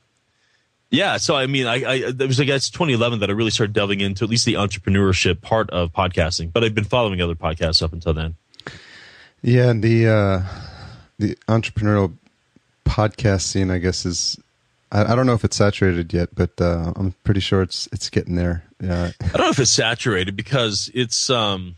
[0.92, 3.74] yeah, so I mean, I, I it was like it's 2011 that I really started
[3.74, 6.54] delving into at least the entrepreneurship part of podcasting.
[6.54, 8.36] But I've been following other podcasts up until then.
[9.42, 10.42] Yeah, the uh,
[11.18, 12.14] the entrepreneurial
[12.86, 14.38] podcast scene, I guess, is
[14.92, 18.10] I, I don't know if it's saturated yet, but uh, I'm pretty sure it's it's
[18.10, 18.64] getting there.
[18.82, 21.76] Yeah, I don't know if it's saturated because it's um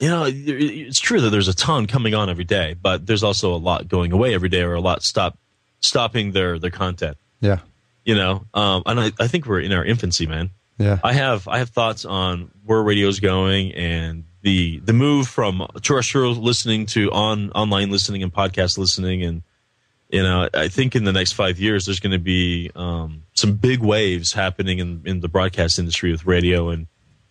[0.00, 3.54] you know it's true that there's a ton coming on every day, but there's also
[3.54, 5.38] a lot going away every day or a lot stop
[5.80, 7.16] stopping their their content.
[7.40, 7.58] yeah,
[8.04, 10.50] You know, um, and I, I think we're in our infancy, man.
[10.78, 10.98] yeah.
[11.04, 16.34] I have I have thoughts on where radio's going and the the move from terrestrial
[16.34, 19.42] listening to on online listening and podcast listening and
[20.14, 23.56] you know I think in the next five years there's going to be um, some
[23.56, 26.86] big waves happening in in the broadcast industry with radio and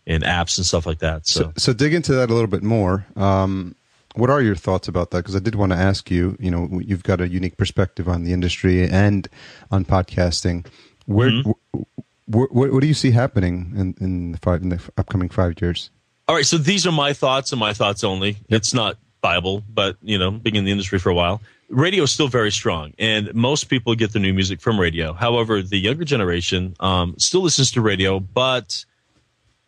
[0.06, 1.26] and apps and stuff like that.
[1.26, 3.06] So, So, so dig into that a little bit more.
[3.16, 3.76] Um,
[4.16, 5.20] what are your thoughts about that?
[5.20, 6.36] Because I did want to ask you.
[6.40, 9.30] You know, you've got a unique perspective on the industry and
[9.72, 10.68] on podcasting.
[11.06, 11.80] Where, wh-
[12.28, 15.62] wh- what, what do you see happening in, in the five in the upcoming five
[15.62, 15.90] years?
[16.28, 18.38] all right, so these are my thoughts and my thoughts only.
[18.50, 21.42] It's not Bible, but you know, being in the industry for a while,
[21.74, 25.14] radio is still very strong, and most people get their new music from radio.
[25.14, 28.86] However, the younger generation um, still listens to radio, but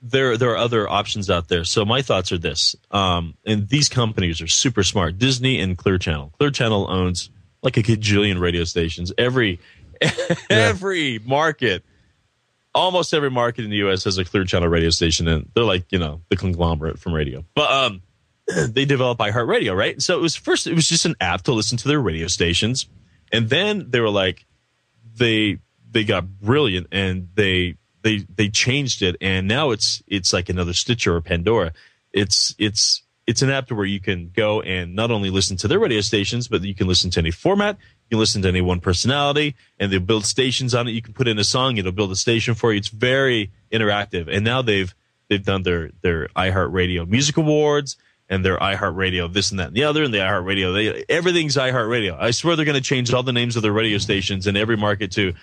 [0.01, 1.64] there there are other options out there.
[1.64, 5.18] So my thoughts are this, um, and these companies are super smart.
[5.18, 6.32] Disney and Clear Channel.
[6.38, 7.30] Clear Channel owns
[7.62, 9.12] like a gajillion radio stations.
[9.18, 9.60] Every
[10.49, 11.84] every market
[12.76, 14.03] almost every market in the U.S.
[14.03, 17.43] has a Clear Channel radio station, and they're like you know the conglomerate from radio.
[17.56, 18.01] But um,
[18.68, 20.02] they developed iHeartRadio, right?
[20.02, 22.88] So it was first it was just an app to listen to their radio stations,
[23.32, 24.46] and then they were like
[25.18, 30.50] they they got brilliant and they they they changed it, and now it's it's like
[30.50, 31.74] another Stitcher or Pandora.
[32.14, 35.68] It's it's it's an app to where you can go and not only listen to
[35.68, 37.78] their radio stations, but you can listen to any format.
[38.04, 40.91] You can listen to any one personality, and they'll build stations on it.
[40.91, 42.78] You can put in a song; it'll build a station for you.
[42.78, 44.28] It's very interactive.
[44.32, 44.93] And now they've
[45.30, 47.98] they've done their their iHeartRadio Music Awards
[48.30, 50.73] and their iHeartRadio this and that and the other, and the iHeartRadio.
[50.73, 52.17] They, everything's iHeartRadio.
[52.19, 54.78] I swear they're going to change all the names of their radio stations in every
[54.78, 55.34] market to,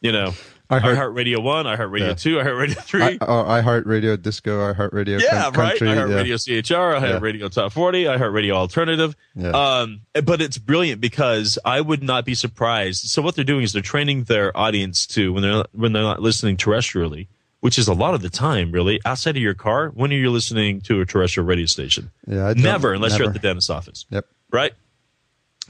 [0.00, 0.32] you know,
[0.70, 2.14] iHeart- iHeartRadio One, iHeartRadio Yeah.
[2.14, 3.02] Two, iHeartRadio Three.
[3.02, 5.68] I, oh, iHeartRadio Disco, iHeartRadio Yeah, Coun- right.
[5.70, 5.88] Country.
[5.90, 6.16] I heart yeah.
[6.16, 7.18] Radio CHR, I heart Yeah.
[7.20, 9.16] Radio Top 40, I heart Radio Alternative.
[9.34, 9.48] Yeah.
[9.50, 13.08] Um, but it's brilliant because I would not be surprised.
[13.08, 16.02] So what they're doing is they're training their audience to when they're not, when they're
[16.04, 17.26] not listening terrestrially
[17.60, 20.30] which is a lot of the time, really, outside of your car, when are you
[20.30, 22.10] listening to a terrestrial radio station?
[22.26, 24.26] Yeah, Never, unless you're at the dentist's office Yep.
[24.50, 24.72] right?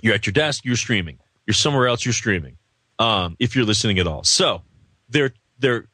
[0.03, 1.19] You're at your desk, you're streaming.
[1.47, 2.57] You're somewhere else, you're streaming.
[2.99, 4.63] Um, if you're listening at all, so
[5.09, 5.87] they're they're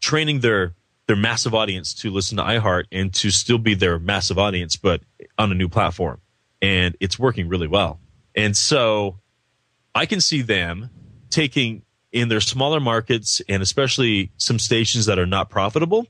[0.00, 0.74] training their
[1.06, 5.02] their massive audience to listen to iHeart and to still be their massive audience, but
[5.38, 6.20] on a new platform,
[6.62, 8.00] and it's working really well.
[8.34, 9.18] And so,
[9.94, 10.88] I can see them
[11.30, 11.82] taking
[12.14, 16.06] in their smaller markets and especially some stations that are not profitable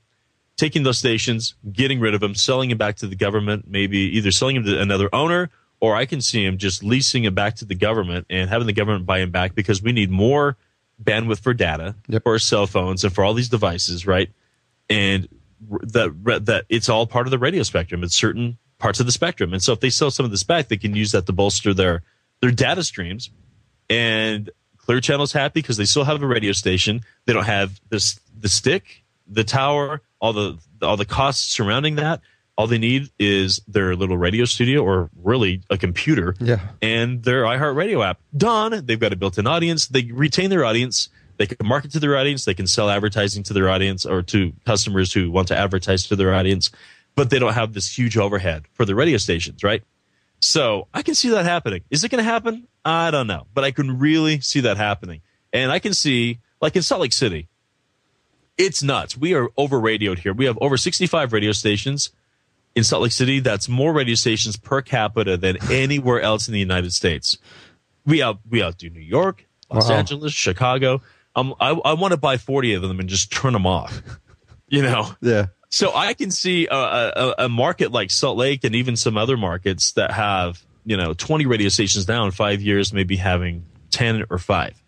[0.57, 4.31] taking those stations, getting rid of them, selling them back to the government, maybe either
[4.31, 5.51] selling them to another owner,
[5.81, 8.73] or I can see them just leasing it back to the government and having the
[8.73, 10.57] government buy him back because we need more
[11.03, 12.23] bandwidth for data Yep.
[12.23, 14.31] for our cell phones and for all these devices, right?
[14.89, 15.29] And
[15.83, 18.05] that that it's all part of the radio spectrum.
[18.05, 20.69] It's certain parts of the spectrum, and so if they sell some of this back,
[20.69, 22.03] they can use that to bolster their
[22.41, 23.31] their data streams.
[23.91, 24.51] And
[24.85, 27.01] Clear Channel's happy because they still have a radio station.
[27.27, 32.21] They don't have this the stick, the tower, all the all the costs surrounding that.
[32.57, 36.61] All they need is their little radio studio or really a computer Yeah.
[36.81, 38.21] and their iHeartRadio app.
[38.37, 38.85] Done.
[38.87, 39.89] They've got a built-in audience.
[39.89, 41.09] They retain their audience.
[41.37, 42.45] They can market to their audience.
[42.45, 46.15] They can sell advertising to their audience or to customers who want to advertise to
[46.17, 46.71] their audience,
[47.17, 49.83] but they don't have this huge overhead for the radio stations, right?
[50.45, 51.85] So I can see that happening.
[51.91, 52.69] Is it going to happen?
[52.85, 55.23] I don't know, but I can really see that happening.
[55.55, 57.49] And I can see, like in Salt Lake City,
[58.59, 59.17] it's nuts.
[59.17, 60.35] We are over radioed here.
[60.35, 62.11] We have over 65 radio stations
[62.75, 63.41] in Salt Lake City.
[63.41, 67.39] That's more radio stations per capita than anywhere else in the United States.
[68.05, 69.97] We out we outdo New York, Los Wow.
[69.97, 71.01] Angeles, Chicago.
[71.35, 74.03] Um, I, I want to buy 40 of them and just turn them off.
[74.67, 75.47] You know, Yeah.
[75.75, 79.37] So I can see a, a, a market like Salt Lake and even some other
[79.37, 84.27] markets that have, you know, 20 radio stations now in five years, maybe having 10
[84.31, 84.81] or five.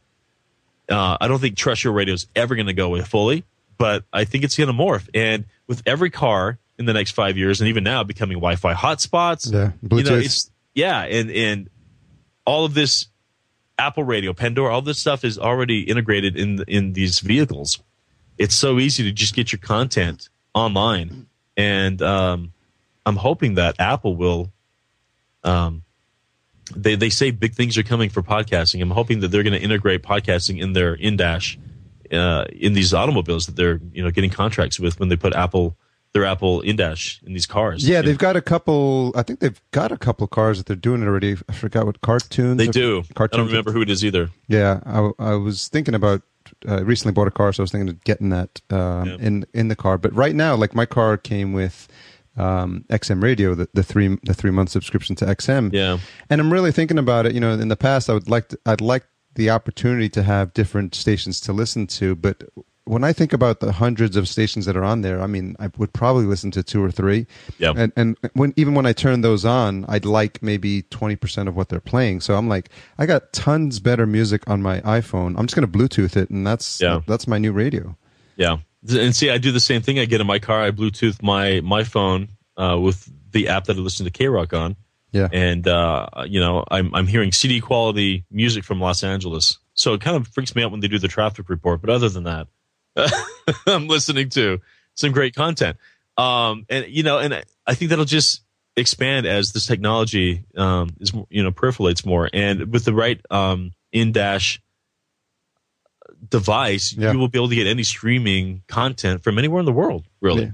[0.88, 3.42] Uh, I don't think terrestrial radio is ever going to go away fully,
[3.78, 5.08] but I think it's going to morph.
[5.12, 9.52] And with every car in the next five years, and even now becoming Wi-Fi hotspots,
[9.52, 9.72] Yeah.
[9.82, 10.24] you know, Bluetooth.
[10.24, 11.68] it's yeah, and and
[12.44, 13.06] all of this
[13.76, 17.80] Apple Radio, Pandora, all this stuff is already integrated in in these vehicles.
[18.38, 21.26] It's so easy to just get your content online,
[21.56, 22.52] and um,
[23.04, 24.50] I'm hoping that Apple will.
[25.44, 25.84] Um,
[26.74, 28.82] they they say big things are coming for podcasting.
[28.82, 31.56] I'm hoping that they're going to integrate podcasting in their in dash,
[32.10, 35.76] uh, in these automobiles that they're you know getting contracts with when they put Apple
[36.16, 37.86] their Apple in dash in these cars.
[37.86, 39.12] Yeah, they've got a couple.
[39.14, 41.36] I think they've got a couple cars that they're doing it already.
[41.48, 42.56] I forgot what cartoons.
[42.56, 43.04] they do.
[43.16, 44.30] I don't remember who it is either.
[44.48, 46.22] Yeah, I, I was thinking about.
[46.68, 49.16] I recently bought a car, so I was thinking of getting that um, Yeah.
[49.20, 49.98] in in the car.
[49.98, 51.88] But right now, like my car came with
[52.36, 55.72] um, XM Radio, the, the three the three month subscription to XM.
[55.72, 55.98] Yeah.
[56.30, 57.32] and I'm really thinking about it.
[57.34, 59.04] You know, in the past, I would like to, I'd like
[59.34, 62.42] the opportunity to have different stations to listen to, but
[62.86, 65.70] when I think about the hundreds of stations that are on there, I mean, I
[65.76, 67.26] would probably listen to two or three.
[67.58, 67.72] Yeah.
[67.76, 71.56] And and when even when I turn those on, I'd like maybe twenty percent of
[71.56, 72.20] what they're playing.
[72.20, 75.38] So I'm like, I got tons better music on my iPhone.
[75.38, 77.00] I'm just gonna Bluetooth it, and that's Yeah.
[77.06, 77.96] that's my new radio.
[78.36, 78.58] Yeah,
[78.88, 79.98] and see, I do the same thing.
[79.98, 83.76] I get in my car, I Bluetooth my my phone uh, with the app that
[83.76, 84.76] I listen to K Rock on,
[85.12, 85.28] Yeah.
[85.32, 89.58] and uh, you know, I'm I'm hearing CD quality music from Los Angeles.
[89.74, 91.80] So it kind of freaks me out when they do the traffic report.
[91.82, 92.46] But other than that,
[93.66, 94.60] I'm listening to
[94.94, 95.76] some great content.
[96.16, 97.34] Um, and you know, and
[97.66, 98.42] I- think that'll just
[98.76, 103.72] expand as this technology um, is you know peripheralates more, and with the right um,
[103.92, 104.60] in dash
[106.28, 107.12] device, Yeah.
[107.12, 110.06] you will be able to get any streaming content from anywhere in the world.
[110.20, 110.50] Really, Yeah.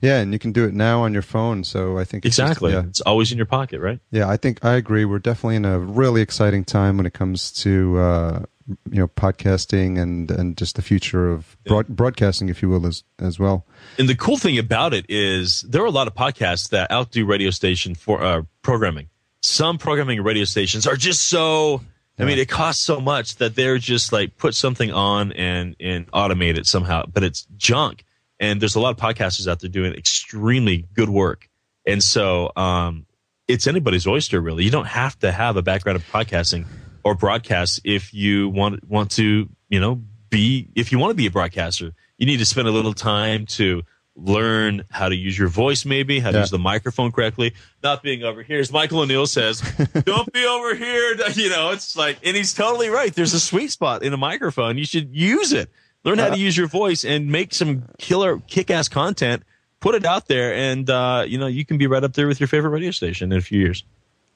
[0.00, 1.64] Yeah, and you can do it now on your phone.
[1.64, 2.72] So I think it's just- exactly.
[2.72, 2.82] yeah.
[2.86, 3.98] It's always in your pocket, right?
[4.12, 5.04] Yeah, I think I agree.
[5.04, 8.42] We're definitely in a really exciting time when it comes to uh,
[8.90, 13.04] you know podcasting and and just the future of broad, broadcasting, if you will, as
[13.18, 13.66] as well.
[13.98, 17.24] And the cool thing about it is there are a lot of podcasts that outdo
[17.24, 19.08] radio station for uh, programming.
[19.40, 21.82] Some programming radio stations are just so.
[22.20, 26.10] I mean, it costs so much that they're just like put something on and and
[26.10, 28.04] automate it somehow, but it's junk.
[28.40, 31.48] And there's a lot of podcasters out there doing extremely good work.
[31.86, 33.06] And so, um,
[33.46, 34.64] it's anybody's oyster, really.
[34.64, 36.66] You don't have to have a background of podcasting
[37.04, 41.26] or broadcast if you want want to, you know, be if you want to be
[41.26, 41.92] a broadcaster.
[42.18, 43.82] You need to spend a little time to
[44.16, 46.42] learn how to use your voice, maybe how to Yeah.
[46.42, 47.54] use the microphone correctly.
[47.84, 49.60] Not being over here, as Michael O'Neill says,
[50.04, 53.14] "Don't be over here." You know, it's like, and he's totally right.
[53.14, 54.76] There's a sweet spot in a microphone.
[54.76, 55.70] You should use it.
[56.04, 59.42] Learn how to use your voice and make some killer, kick-ass content.
[59.80, 62.40] Put it out there, and uh, you know you can be right up there with
[62.40, 63.84] your favorite radio station in a few years.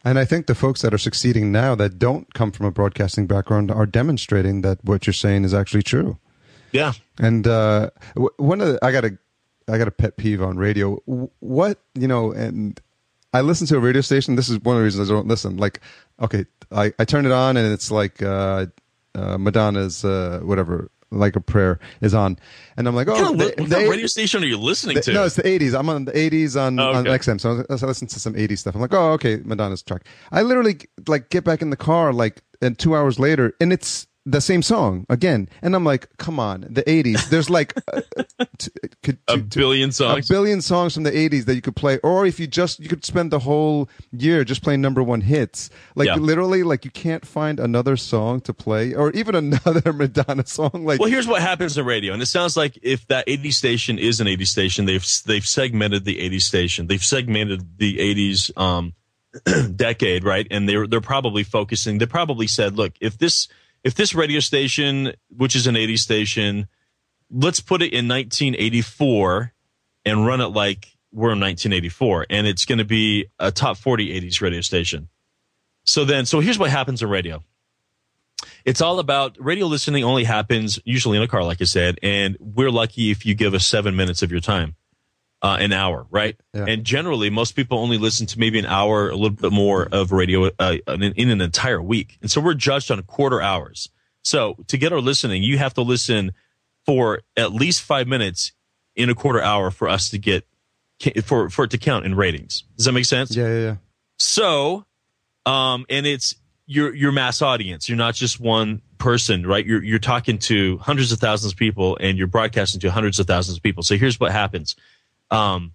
[0.05, 3.27] And I think the folks that are succeeding now that don't come from a broadcasting
[3.27, 6.19] background are demonstrating that what you're saying is actually true.
[6.73, 6.93] Yeah.
[7.19, 7.91] And uh,
[8.37, 9.19] one of the, I got a
[9.69, 10.97] I got a pet peeve on radio.
[11.39, 12.81] What you know, and
[13.33, 14.37] I listen to a radio station.
[14.37, 15.57] This is one of the reasons I don't listen.
[15.57, 15.81] Like,
[16.21, 18.67] okay, I, I turn it on and it's like uh,
[19.15, 22.39] uh, Madonna's uh, whatever, like a prayer is on,
[22.77, 25.13] and I'm like, oh, What they- what they- radio station are you listening the- to?
[25.13, 25.75] No, it's the 80s.
[25.79, 27.05] I'm on the 80s on, Oh, on.
[27.05, 28.75] XM, so I I listen to some 80s stuff.
[28.75, 30.07] I'm like, oh, okay, Madonna's track.
[30.33, 34.07] I literally like get back in the car like and two hours later, and it's
[34.25, 37.29] the same song again, and I'm like, come on, the 80s.
[37.29, 38.03] There's like uh,
[38.59, 38.71] t-
[39.03, 40.31] could, a t- billion songs.
[40.31, 42.89] a billion songs from the 80s that you could play or if you just you
[42.89, 46.15] could spend the whole year just playing number one hits like Yeah.
[46.17, 51.01] literally like you can't find another song to play or even another madonna song like
[51.01, 54.21] Well, here's what happens in radio, and it sounds like if that 80 station is
[54.21, 58.95] an 80 station, they've they've segmented the 80 station, they've segmented the 80s um,
[59.77, 60.47] decade, right?
[60.51, 61.99] And they're they're probably focusing.
[61.99, 63.49] They probably said, look, if this
[63.85, 66.69] if this radio station, which is an 80s station,
[67.31, 69.53] let's put it in 1984
[70.05, 74.21] and run it like we're in 1984, and it's going to be a top 40
[74.21, 75.09] 80s radio station.
[75.85, 77.43] So then, so here's what happens in radio
[78.65, 82.37] it's all about radio listening only happens usually in a car like i said and
[82.41, 84.75] we're lucky if you give us seven minutes of your time
[85.43, 86.67] uh, an hour right Yeah.
[86.69, 90.13] and generally most people only listen to maybe an hour a little bit more of
[90.13, 93.89] radio uh, in, in an entire week and so we're judged on a quarter hours
[94.23, 96.33] so to get our listening you have to listen
[96.87, 98.53] for at least five minutes
[98.95, 100.47] in a quarter hour for us to get
[101.25, 103.77] for for it to count in ratings does that make sense yeah yeah yeah
[104.19, 104.85] so,
[105.47, 106.37] um, and it's
[106.67, 107.89] your your mass audience.
[107.89, 109.67] You're not just one person, right?
[109.67, 113.27] You're you're talking to hundreds of thousands of people, and you're broadcasting to hundreds of
[113.27, 113.83] thousands of people.
[113.83, 114.77] So here's what happens.
[115.33, 115.73] Um,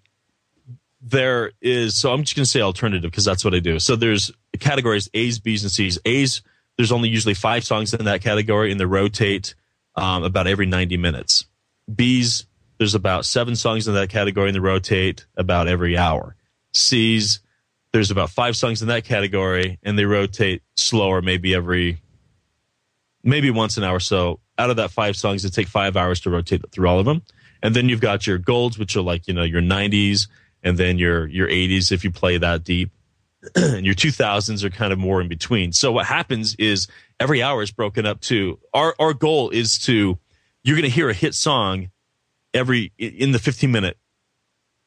[1.00, 3.78] there is so I'm just going to say alternative because that's what I do.
[3.78, 5.98] So there's categories A's, B's, and C's.
[6.04, 6.42] A's
[6.76, 9.54] there's only usually five songs in that category, and they rotate
[9.96, 11.44] um, about every 90 minutes.
[11.92, 12.46] B's
[12.78, 16.36] there's about seven songs in that category, and they rotate about every hour.
[16.74, 17.40] C's
[17.92, 21.98] there's about five songs in that category, and they rotate slower, maybe every
[23.24, 23.98] maybe once an hour.
[24.00, 27.06] So out of that five songs, it take five hours to rotate through all of
[27.06, 27.22] them.
[27.62, 30.28] And then you've got your golds, which are like, you know, your 90s
[30.62, 32.90] and then your, your 80s if you play that deep.
[33.54, 35.72] and your 2000s are kind of more in between.
[35.72, 36.88] So what happens is
[37.20, 40.18] every hour is broken up to our, our goal is to,
[40.64, 41.90] you're going to hear a hit song
[42.52, 43.96] every, in the 15 minute,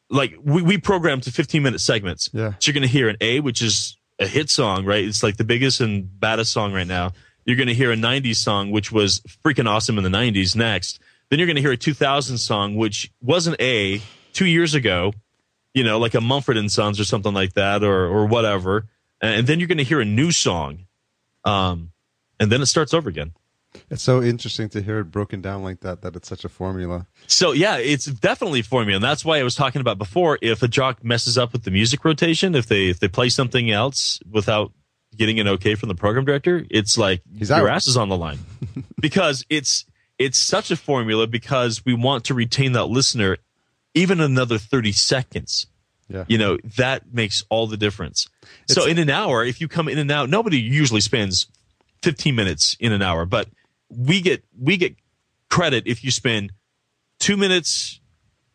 [0.10, 2.30] like we, we program to 15 minute segments.
[2.34, 2.54] Yeah.
[2.60, 5.04] So you're going to hear an A, which is a hit song, right?
[5.04, 7.12] It's like the biggest and baddest song right now.
[7.46, 11.00] You're going to hear a 90s song, which was freaking awesome in the 90s next.
[11.32, 14.02] Then you're going to hear a 2000 song, which wasn't A
[14.34, 15.14] two years ago,
[15.74, 18.88] you know, like a Mumford and Sons or something like that or, or whatever.
[19.22, 20.86] And then you're going to hear a new song.
[21.46, 21.92] Um,
[22.40, 23.32] and then it starts over again.
[23.90, 27.08] it's so interesting to hear it broken down like that that it's such a formula
[27.28, 30.38] So yeah, it's definitely formula, and that's why I was talking about before.
[30.42, 33.72] If a jock messes up with the music rotation, if they if they play something
[33.72, 34.74] else without
[35.16, 37.76] getting an okay from the program director, it's like He's your out.
[37.76, 38.40] ass is on the line
[39.00, 39.86] because it's
[40.26, 43.38] it's such a formula because we want to retain that listener
[43.94, 45.68] even another thirty seconds.
[46.10, 48.28] yeah You know that makes all the difference.
[48.68, 51.48] so in an hour, if you come in and out, nobody usually spends
[52.02, 53.48] fifteen minutes in an hour, but
[53.90, 54.96] we get we get
[55.50, 56.52] credit if you spend
[57.20, 58.00] two minutes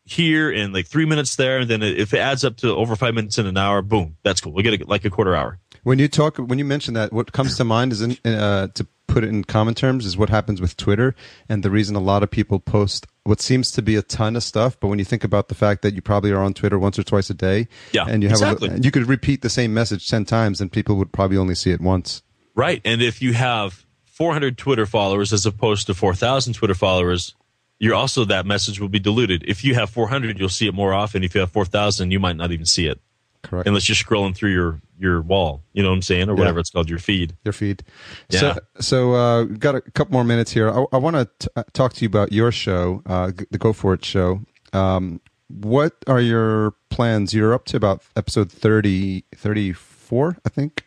[0.05, 3.12] here and like three minutes there, and then if it adds up to over five
[3.14, 4.53] minutes in an hour, boom, that's cool.
[4.53, 5.59] We get a, like a quarter hour.
[5.83, 8.87] When you talk, when you mention that, what comes to mind is in, uh, to
[9.17, 11.14] put it in common terms is what happens with Twitter,
[11.49, 14.43] and the reason a lot of people post what seems to be a ton of
[14.43, 14.79] stuff.
[14.79, 17.03] But when you think about the fact that you probably are on Twitter once or
[17.03, 18.69] twice a day, Yeah, and you have exactly.
[18.69, 21.71] a, you could repeat the same message ten times, and people would probably only see
[21.71, 22.21] it once.
[22.55, 22.83] Right.
[22.85, 27.35] And if you have 400 Twitter followers as opposed to 4,000 Twitter followers,
[27.79, 29.45] you're also that message will be diluted.
[29.49, 31.25] If you have 400, you'll see it more often.
[31.25, 33.01] If you have 4,000, you might not even see it
[33.47, 33.66] Correct.
[33.68, 35.62] unless you're scrolling through your your wall.
[35.74, 36.38] You know what I'm saying, or Yeah.
[36.38, 37.36] whatever it's called, your feed.
[37.44, 37.82] your feed.
[38.30, 38.40] Yeah.
[38.40, 40.70] So, so uh, we've got a couple more minutes here.
[40.70, 43.92] I, I want to uh, talk to you about your show, uh, the Go For
[43.94, 44.40] It show.
[44.72, 47.32] Um, what are your plans?
[47.34, 50.84] You're up to about episode 30, 34, I think.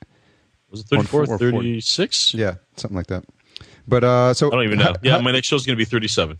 [0.72, 1.52] Was it 34, Or- or 40.
[1.52, 2.34] 36?
[2.34, 3.26] Yeah, something like that.
[3.88, 4.96] But uh, so I don't even know.
[5.02, 6.40] Yeah, my next show is going to be 37.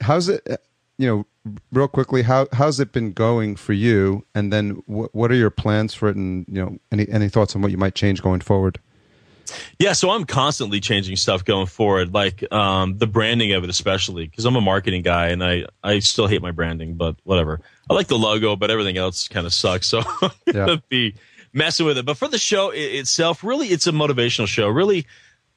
[0.00, 0.46] how's it?
[0.98, 1.06] You
[1.46, 4.24] know, real quickly, how how's it been going for you?
[4.34, 6.16] And then, wh- what are your plans for it?
[6.16, 8.78] And you know, any any thoughts on what you might change going forward?
[9.78, 14.26] Yeah, so I'm constantly changing stuff going forward, like um, the branding of it, especially
[14.26, 17.60] because I'm a marketing guy and I I still hate my branding, but whatever.
[17.88, 19.86] I like the logo, but everything else kind of sucks.
[19.86, 20.52] So I'm Yeah.
[20.52, 21.14] gonna be
[21.54, 22.04] messing with it.
[22.04, 24.68] But for the show i- itself, really, it's a motivational show.
[24.68, 25.06] Really,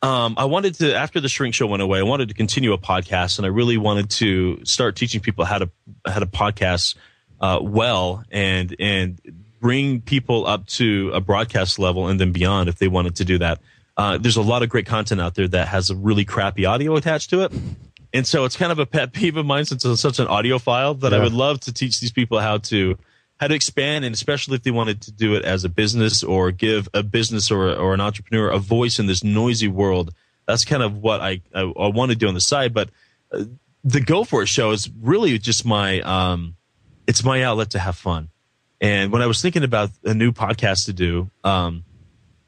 [0.02, 2.78] um, I wanted to after the shrink show went away, I wanted to continue a
[2.78, 5.70] podcast, and I really wanted to start teaching people how to
[6.06, 6.95] how to podcast
[7.39, 9.20] uh, well and and
[9.60, 13.38] bring people up to a broadcast level and then beyond if they wanted to do
[13.38, 13.60] that.
[13.95, 16.95] Uh, there's a lot of great content out there that has a really crappy audio
[16.95, 17.52] attached to it.
[18.14, 20.99] And so it's kind of a pet peeve of mine since it's such an audiophile
[21.02, 21.20] that Yeah.
[21.20, 22.97] I would love to teach these people how to
[23.42, 26.52] how to expand and especially if they wanted to do it as a business or
[26.52, 30.14] give a business or, or an entrepreneur a voice in this noisy world.
[30.46, 32.72] That's kind of what I, I, I want to do on the side.
[32.72, 32.92] But
[33.32, 33.46] uh,
[33.84, 36.56] the Go For It show is really just my, um,
[37.08, 38.30] it's my outlet to have fun.
[38.80, 41.84] And when I was thinking about a new podcast to do, um,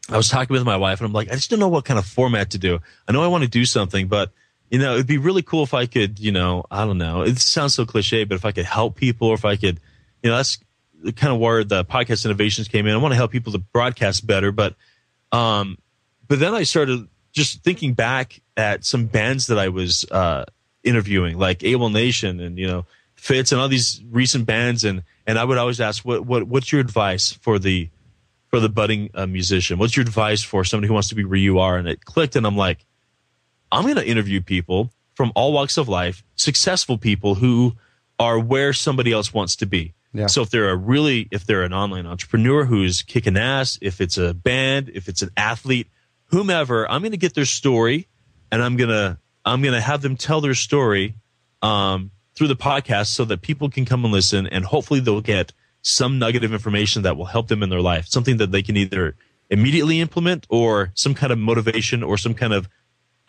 [0.10, 1.98] I was talking with my wife and I'm like, I just don't know what kind
[1.98, 2.78] of format to do.
[3.08, 4.32] I know I want to do something, but
[4.70, 7.24] you know, it'd be really cool if I could, you know, I don't know.
[7.24, 9.80] It sounds so cliche, but if I could help people or if I could,
[10.22, 10.60] you know, that's
[11.12, 12.94] kind of where the podcast innovations came in.
[12.94, 14.76] I want to help people to broadcast better, but,
[15.32, 15.78] um,
[16.28, 20.46] but then I started just thinking back at some bands that I was, uh,
[20.84, 22.86] interviewing, like Able Nation and, you know,
[23.16, 24.84] Fitz and all these recent bands.
[24.84, 27.90] And, and I would always ask, what, what, what's your advice for the,
[28.50, 29.80] for the budding uh, musician?
[29.80, 31.78] What's your advice for somebody who wants to be where you are?
[31.78, 32.86] And it clicked, and I'm like,
[33.72, 37.76] I'm going to interview people from all walks of life, successful people who
[38.20, 39.94] are where somebody else wants to be.
[40.14, 40.28] Yeah.
[40.28, 44.18] So if they're a really, if they're an online entrepreneur who's kicking ass, if it's
[44.18, 45.88] a band, if it's an athlete,
[46.26, 48.08] whomever, I'm going to get their story,
[48.52, 51.16] and I'm gonna, I'm gonna have them tell their story,
[51.62, 55.52] um, through the podcast so that people can come and listen, and hopefully they'll get
[55.82, 58.78] some nugget of information that will help them in their life, something that they can
[58.78, 59.16] either
[59.50, 62.70] immediately implement or some kind of motivation or some kind of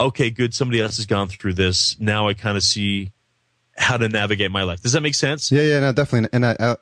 [0.00, 1.96] okay, good, somebody else has gone through this.
[2.00, 3.12] Now I kind of see
[3.76, 4.82] how to navigate my life.
[4.82, 5.50] Does that make sense?
[5.50, 6.30] Yeah, yeah, no, definitely.
[6.32, 6.76] And I, I,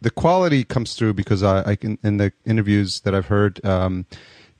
[0.00, 4.06] the quality comes through because I, I can in the interviews that I've heard, um,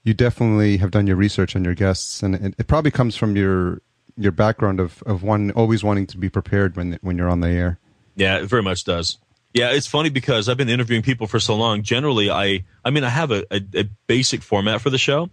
[0.04, 3.36] you definitely have done your research on your guests, and it, it probably comes from
[3.36, 3.82] your
[4.16, 7.48] your background of of one always wanting to be prepared when when you're on the
[7.48, 7.78] air.
[8.14, 9.18] Yeah, it very much does.
[9.54, 11.82] Yeah, it's funny because I've been interviewing people for so long.
[11.82, 15.28] Generally, I, I mean, I have a, a, a basic format for the show,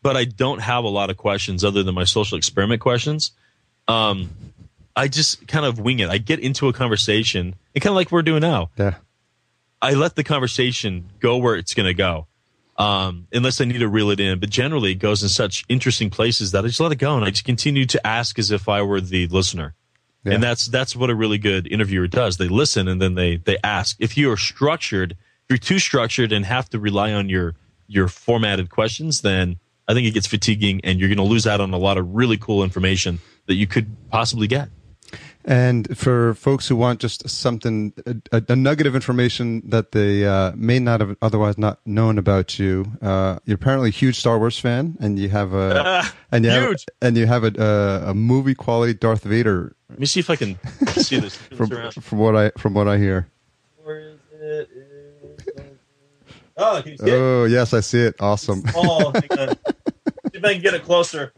[0.00, 3.32] but I don't have a lot of questions other than my social experiment questions.
[3.88, 4.30] Um,
[4.96, 6.08] I just kind of wing it.
[6.08, 8.70] I get into a conversation, and kind of like we're doing now.
[8.76, 8.94] Yeah,
[9.82, 12.26] I let the conversation go where it's going to go,
[12.76, 14.38] um, unless I need to reel it in.
[14.38, 17.24] But generally, it goes in such interesting places that I just let it go, and
[17.24, 19.74] I just continue to ask as if I were the listener.
[20.24, 20.34] Yeah.
[20.34, 22.38] And that's that's what a really good interviewer does.
[22.38, 23.96] They listen and then they they ask.
[24.00, 27.54] If you are structured, if you're too structured and have to rely on your
[27.86, 31.60] your formatted questions, then I think it gets fatiguing, and you're going to lose out
[31.60, 34.70] on a lot of really cool information that you could possibly get.
[35.46, 37.92] And for folks who want just something,
[38.32, 42.58] a, a nugget of information that they uh, may not have otherwise not known about
[42.58, 46.50] you, uh, you're apparently a huge Star Wars fan, and you have a and you
[46.50, 46.86] have, Huge.
[47.02, 50.36] and you have a, a, a movie quality Darth Vader Let me see if I
[50.36, 51.36] can see this.
[51.56, 53.28] from from what I from what I hear.
[53.82, 54.70] Where is it?
[56.56, 57.12] Oh, can you see it?
[57.12, 58.14] Oh yes, I see it.
[58.20, 58.62] Awesome.
[58.74, 59.48] Oh, hang on.
[59.56, 61.32] See if I can get it closer.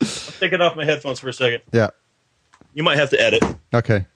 [0.00, 0.06] I'll
[0.38, 1.62] take it off my headphones for a second.
[1.72, 1.88] yeah.
[2.74, 3.42] You might have to edit.
[3.74, 4.06] Okay.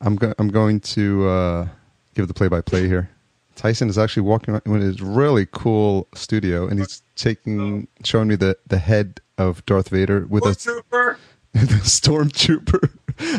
[0.00, 1.68] I'm go- I'm going to uh,
[2.14, 3.10] give the play by play here.
[3.54, 8.36] Tyson is actually walking around in his really cool studio, and he's taking showing me
[8.36, 11.18] the, the head of Darth Vader with a, Trooper.
[11.52, 12.90] the stormtrooper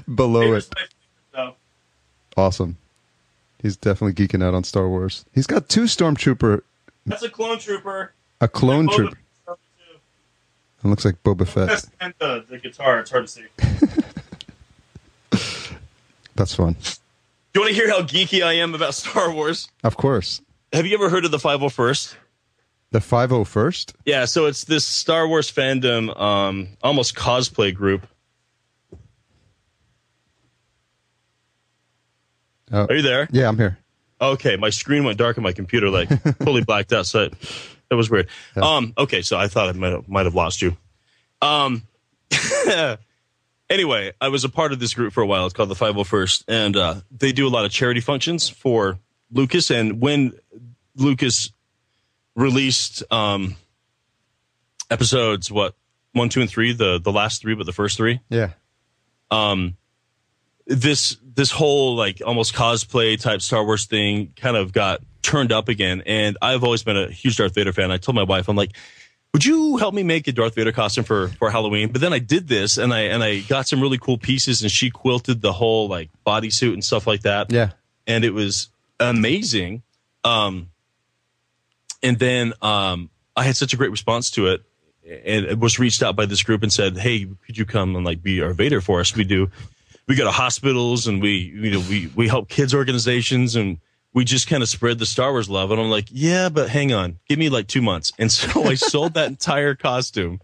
[0.15, 0.69] below it.
[2.35, 2.77] Awesome.
[3.61, 5.25] He's definitely geeking out on Star Wars.
[5.33, 6.61] He's got two stormtrooper,
[7.07, 8.13] that's a clone trooper.
[8.41, 9.17] a clone trooper.
[9.47, 11.85] It looks like Boba Fett.
[11.99, 12.99] And the, the guitar.
[12.99, 13.45] It's hard to see.
[16.37, 16.73] That's fun.
[17.53, 19.69] Do you want to hear how geeky I am about Star Wars?
[19.83, 20.41] Of course.
[20.71, 22.15] Have you ever heard of the 501st?
[22.91, 23.93] The 501st?
[24.05, 28.07] Yeah, so it's this Star Wars fandom, um, almost cosplay group.
[32.71, 33.27] Oh, Are you there?
[33.31, 33.77] yeah, I'm here.
[34.19, 36.09] Okay, my screen went dark on my computer, like
[36.43, 37.05] fully blacked out.
[37.05, 37.33] So it,
[37.89, 38.27] that was weird.
[38.55, 40.75] Um, okay, so I thought I might have, might have lost you.
[41.41, 41.83] Um,
[43.69, 45.45] anyway, I was a part of this group for a while.
[45.45, 48.99] It's called the 501st, and uh, they do a lot of charity functions for
[49.31, 49.69] Lucas.
[49.71, 50.33] And when
[50.95, 51.51] Lucas
[52.35, 53.55] released um,
[54.89, 55.75] episodes, what
[56.13, 58.51] one, two, and three, the the last three, but the first three, Yeah.
[60.65, 65.69] this this whole like almost cosplay type Star Wars thing kind of got turned up
[65.69, 66.01] again.
[66.05, 67.91] And I've always been a huge Darth Vader fan.
[67.91, 68.75] I told my wife, I'm like,
[69.33, 71.91] would you help me make a Darth Vader costume for for Halloween?
[71.91, 74.71] But then I did this and I and I got some really cool pieces and
[74.71, 77.51] she quilted the whole like bodysuit and stuff like that.
[77.51, 77.71] Yeah.
[78.07, 78.69] And it was
[78.99, 79.83] amazing.
[80.23, 80.69] Um
[82.01, 84.63] and then um I had such a great response to it.
[85.05, 88.03] and it was reached out by this group and said, "Hey, could you come and
[88.05, 89.49] like be our Vader for us?" We do.
[90.07, 93.77] We go to hospitals and we you know we we help kids organizations and
[94.13, 95.71] we just kind of spread the Star Wars love.
[95.71, 98.11] And I'm like, yeah, but hang on, give me like two months.
[98.17, 100.39] And so I sold that entire costume,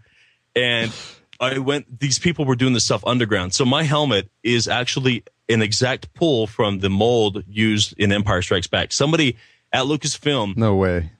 [0.55, 0.91] and
[1.39, 1.99] I went.
[1.99, 3.53] These people were doing this stuff underground.
[3.53, 8.67] So my helmet is actually an exact pull from the mold used in Empire Strikes
[8.67, 8.93] Back.
[8.93, 9.35] Somebody
[9.73, 11.11] at Lucasfilm No way.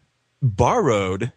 [0.42, 1.32] borrowed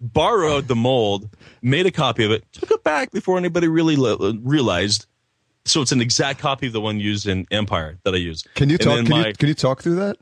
[0.00, 1.28] borrowed the mold,
[1.62, 5.06] made a copy of it, took it back before anybody really le- realized.
[5.64, 8.44] So it's an exact copy of the one used in Empire that I use.
[8.56, 8.96] Can you And talk?
[9.06, 10.16] Can my- you can you talk through that?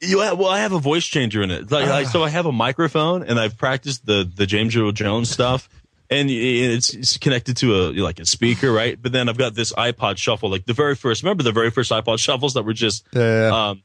[0.00, 1.70] You have, well, I have a voice changer in it.
[1.70, 5.30] Like, I, so I have a microphone, and I've practiced the the James Earl Jones
[5.30, 5.68] stuff,
[6.10, 9.00] and it's, it's connected to a like a speaker, right?
[9.00, 11.22] But then I've got this iPod Shuffle, like the very first.
[11.22, 13.82] Remember the very first iPod Shuffles that were just Yeah, um,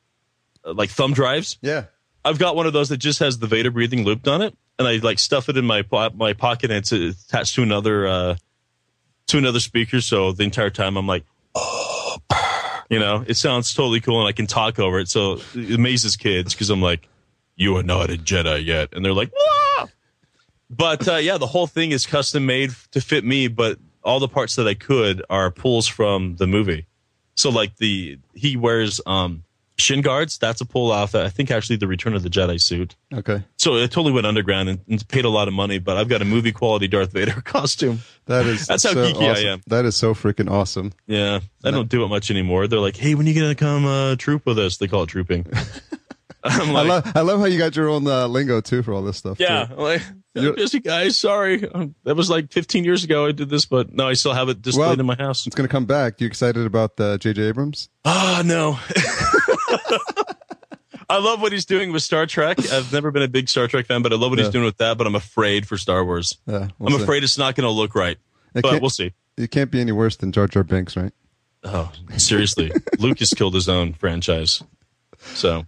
[0.66, 1.58] like thumb drives.
[1.62, 1.86] yeah.
[2.24, 4.88] I've got one of those that just has the Vader breathing looped on it, and
[4.88, 8.36] I like stuff it in my po- my pocket, and it's attached to another uh,
[9.28, 10.02] to another speaker.
[10.02, 11.24] So the entire time I'm like,
[12.92, 15.08] you know, it sounds totally cool, and I can talk over it.
[15.08, 17.08] So it amazes kids because I'm like,
[17.56, 19.32] you are not a Jedi yet, and they're like,
[20.70, 24.28] but uh, yeah, the whole thing is custom made to fit me, but all the
[24.28, 26.86] parts that I could are pulls from the movie.
[27.36, 29.46] So like the he wears um
[29.82, 30.38] shin guards.
[30.38, 31.16] That's a pull off.
[31.16, 32.96] I think actually the Return of the Jedi suit.
[33.14, 33.44] Okay.
[33.58, 35.80] So it totally went underground and, and paid a lot of money.
[35.80, 38.00] But I've got a movie quality Darth Vader costume.
[38.28, 39.46] That is That's how so geeky I awesome.
[39.48, 39.62] am.
[39.68, 40.94] That is so freaking awesome.
[41.08, 42.68] Yeah, I don't do it much anymore.
[42.68, 45.46] They're like, "Hey, when you gonna come uh, troop with us?" They call it trooping.
[46.44, 49.04] I'm I love I love how you got your own uh, lingo too for all
[49.04, 49.40] this stuff.
[49.40, 49.68] yeah.
[49.76, 50.02] Like,
[50.36, 51.18] I'm busy guys.
[51.18, 53.26] Sorry, Um, that was like 15 years ago.
[53.26, 55.46] I did this, but no, I still have it displayed Well- in my house.
[55.46, 56.22] It's gonna come back.
[56.22, 57.42] You excited about the J.J.
[57.44, 57.90] Abrams?
[58.06, 58.80] Ah, no.
[61.10, 62.58] I love what he's doing with Star Trek.
[62.72, 64.46] I've never been a big Star Trek fan, but I love what Yeah.
[64.46, 64.98] he's doing with that.
[64.98, 66.38] But I'm afraid for Star Wars.
[66.48, 67.04] Yeah, we'll I'm see.
[67.04, 68.18] afraid it's not going to look right.
[68.56, 69.12] It but we'll see.
[69.38, 71.12] It can't be any worse than Jar Jar Binks, right?
[71.66, 72.72] Oh, seriously.
[72.98, 74.64] Lucas killed his own franchise.
[75.34, 75.66] So,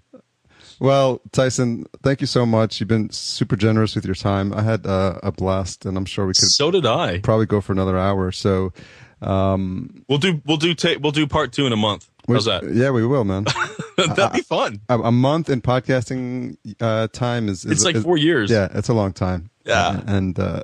[0.80, 2.80] Well, Tysen, thank you so much.
[2.80, 4.54] You've been super generous with your time.
[4.54, 7.20] I had uh, a blast, and I'm sure we could so did I.
[7.20, 8.32] probably go for another hour.
[8.32, 8.74] So,
[9.22, 12.10] um, We'll do we'll do ta- we'll do part 2 in a month.
[12.28, 12.64] How's that?
[12.74, 13.46] Yeah, we will, man.
[13.98, 14.80] That'd be fun.
[14.90, 18.50] a, a month in podcasting uh, time is, is It's like is- 4 years.
[18.52, 19.50] Yeah, it's a long time.
[19.66, 20.02] Yeah.
[20.08, 20.64] and uh,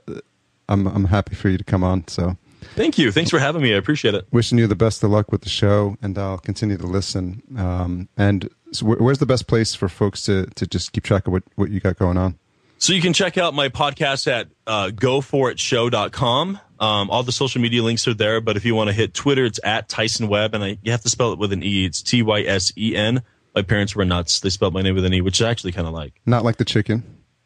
[0.68, 2.08] I'm I'm happy for you to come on.
[2.08, 2.38] So,
[2.76, 3.12] Thank you.
[3.12, 3.74] Thanks for having me.
[3.74, 4.28] I appreciate it.
[4.32, 7.42] wishing you the best of luck with the show, and I'll continue to listen.
[7.58, 11.28] Um, and so where, where's the best place for folks to to just keep track
[11.28, 12.38] of what what you got going on?
[12.78, 16.60] So you can check out my podcast at uh, goforitshow.com.
[16.80, 19.44] Um, all the social media links are there, but if you want to hit Twitter,
[19.44, 21.86] it's at Tysen Webb, and I, you have to spell it with an E.
[21.86, 23.22] It's T Y S E N.
[23.54, 24.40] My parents were nuts.
[24.40, 26.22] They spelled my name with an E, which I actually kind of like.
[26.26, 27.04] Not like the chicken.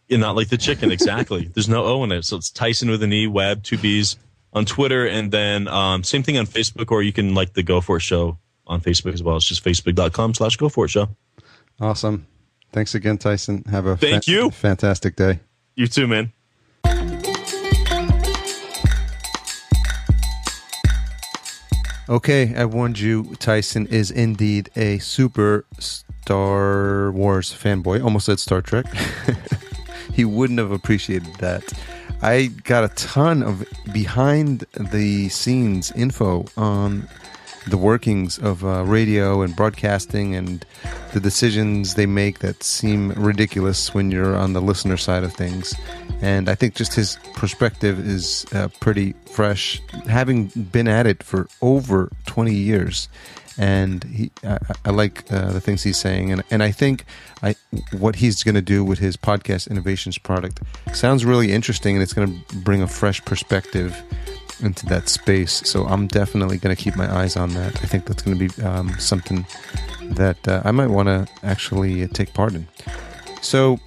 [0.07, 1.45] Yeah, not like the chicken, exactly.
[1.53, 2.25] There's no O in it.
[2.25, 4.17] So it's Tysen with an E, Webb, two B's
[4.51, 7.81] on Twitter, and then um, same thing on Facebook, or you can like the Go
[7.81, 8.37] For It Show
[8.67, 9.37] on Facebook as well.
[9.37, 11.09] It's just facebook.com slash Go For It Show.
[11.79, 12.27] Awesome.
[12.71, 13.67] Thanks again, Tysen.
[13.67, 14.49] Have a Thank you.
[14.49, 15.39] fantastic day.
[15.75, 16.31] You too, man.
[22.09, 23.23] Okay, I warned you.
[23.39, 28.03] Tysen is indeed a super Star Wars fanboy.
[28.03, 28.85] Almost said Star Trek.
[30.13, 31.63] he wouldn't have appreciated that.
[32.21, 37.07] I got a ton of behind the scenes info on
[37.67, 40.65] the workings of uh, radio and broadcasting and
[41.13, 45.73] the decisions they make that seem ridiculous when you're on the listener side of things.
[46.21, 51.47] And I think just his perspective is uh, pretty fresh, having been at it for
[51.61, 53.07] over 20 years.
[53.57, 57.05] And he, I, I like uh, the things he's saying, and and I think
[57.43, 57.55] I
[57.91, 60.59] what he's going to do with his podcast innovations product
[60.91, 64.01] sounds really interesting, and it's going to bring a fresh perspective
[64.61, 65.61] into that space.
[65.69, 67.83] So I'm definitely going to keep my eyes on that.
[67.83, 69.45] I think that's going to be um, something
[70.11, 72.67] that uh, I might want to actually take part in.
[73.41, 73.79] So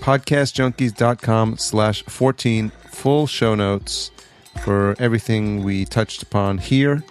[0.00, 4.10] podcastjunkies.com slash 14 full show notes
[4.64, 7.04] for everything we touched upon here.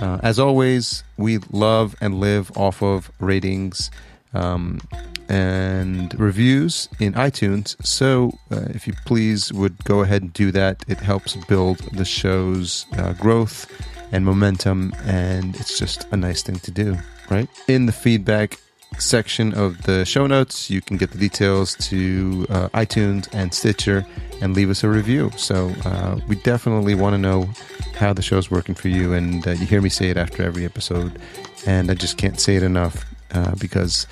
[0.00, 3.90] Uh, as always, we love and live off of ratings
[4.34, 4.80] um,
[5.28, 7.76] and reviews in iTunes.
[7.84, 12.04] So, uh, if you please would go ahead and do that, it helps build the
[12.04, 13.70] show's uh, growth
[14.12, 16.96] and momentum, and it's just a nice thing to do,
[17.30, 17.48] right?
[17.68, 18.58] In the feedback
[18.98, 24.06] section of the show notes, you can get the details to uh, iTunes and Stitcher
[24.40, 25.30] and leave us a review.
[25.36, 27.48] So, uh, we definitely want to know
[27.96, 30.64] how the show's working for you, and uh, you hear me say it after every
[30.64, 31.18] episode,
[31.66, 34.06] and I just can't say it enough uh, because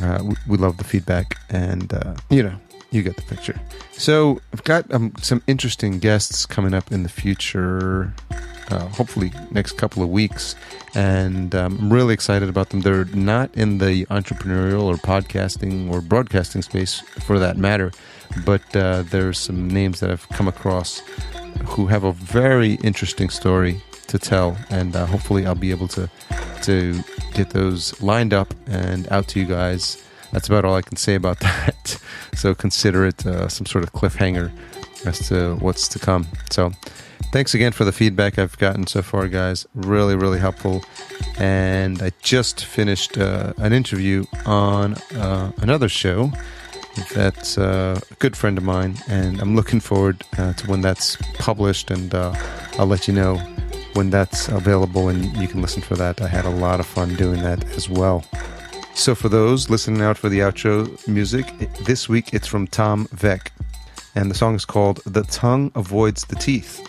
[0.00, 2.54] uh, we, we love the feedback, and uh, you know,
[2.90, 3.60] you get the picture.
[3.92, 8.12] So I've got um, some interesting guests coming up in the future.
[8.70, 10.54] Uh, hopefully next couple of weeks,
[10.94, 12.80] and um, I'm really excited about them.
[12.80, 17.92] They're not in the entrepreneurial or podcasting or broadcasting space, for that matter,
[18.46, 21.00] but uh, there's some names that I've come across
[21.66, 26.10] who have a very interesting story to tell, and uh, hopefully I'll be able to
[26.62, 27.02] to
[27.34, 30.02] get those lined up and out to you guys.
[30.32, 31.98] That's about all I can say about that.
[32.34, 34.50] so consider it uh, some sort of cliffhanger
[35.04, 36.26] as to what's to come.
[36.50, 36.72] So
[37.32, 39.66] thanks again for the feedback I've gotten so far, guys.
[39.74, 40.84] Really, really helpful.
[41.38, 46.32] And I just finished uh, an interview on uh, another show
[47.14, 51.16] that's uh, a good friend of mine, and I'm looking forward uh, to when that's
[51.38, 52.34] published, and uh,
[52.78, 53.40] I'll let you know
[53.94, 56.20] when that's available, and you can listen for that.
[56.20, 58.24] I had a lot of fun doing that as well.
[58.94, 61.46] So, for those listening out for the outro music,
[61.84, 63.48] this week it's from Tom Vek,
[64.14, 66.86] and the song is called The Tongue Avoids the Teeth.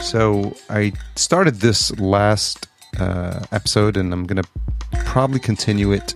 [0.00, 4.48] So, I started this last uh, episode, and I'm going to
[5.04, 6.14] probably continue it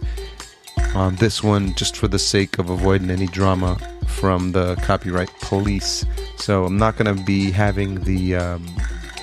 [0.95, 3.76] on this one just for the sake of avoiding any drama
[4.07, 6.07] from the copyright police.
[6.37, 8.66] So, I'm not going to be having the, um,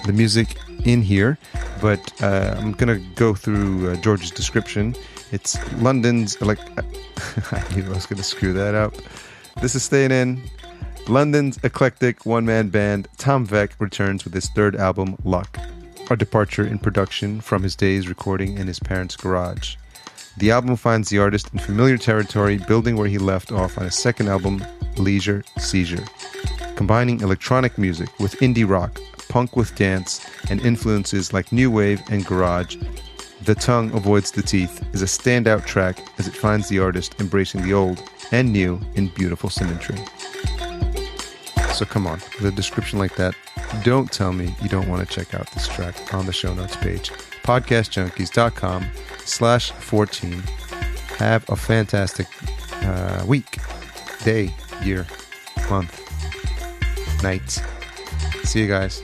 [0.05, 1.37] the music in here,
[1.81, 4.95] but uh, I'm to go through uh, George's description
[5.31, 6.59] it's London's like
[7.51, 8.93] I knew I was to screw that up.
[9.61, 10.41] This is staying in.
[11.07, 15.57] London's eclectic one-man band Tom Vek returns with his third album, Luck,
[16.09, 19.77] a departure in production from his days recording in his parents' garage.
[20.37, 23.95] The album finds the artist in familiar territory, building where he left off on his
[23.95, 24.63] second album,
[24.97, 26.05] Leisure Seizure,
[26.75, 28.99] combining electronic music with indie rock,
[29.31, 32.75] punk with dance, and influences like new wave and garage
[33.43, 37.63] the Tongue Avoids the Teeth is a standout track as it finds the artist embracing
[37.63, 37.99] the old
[38.31, 39.97] and new in beautiful symmetry.
[41.73, 43.33] So come on, with a description like that,
[43.83, 46.75] don't tell me you don't want to check out this track on the show notes
[46.75, 47.09] page.
[47.43, 48.85] Podcastjunkies.com
[49.25, 50.43] slash 14.
[51.17, 52.27] Have a fantastic
[52.83, 53.57] uh, week,
[54.23, 54.53] day,
[54.83, 55.07] year,
[55.67, 55.99] month,
[57.23, 57.59] night.
[58.43, 59.01] See you guys.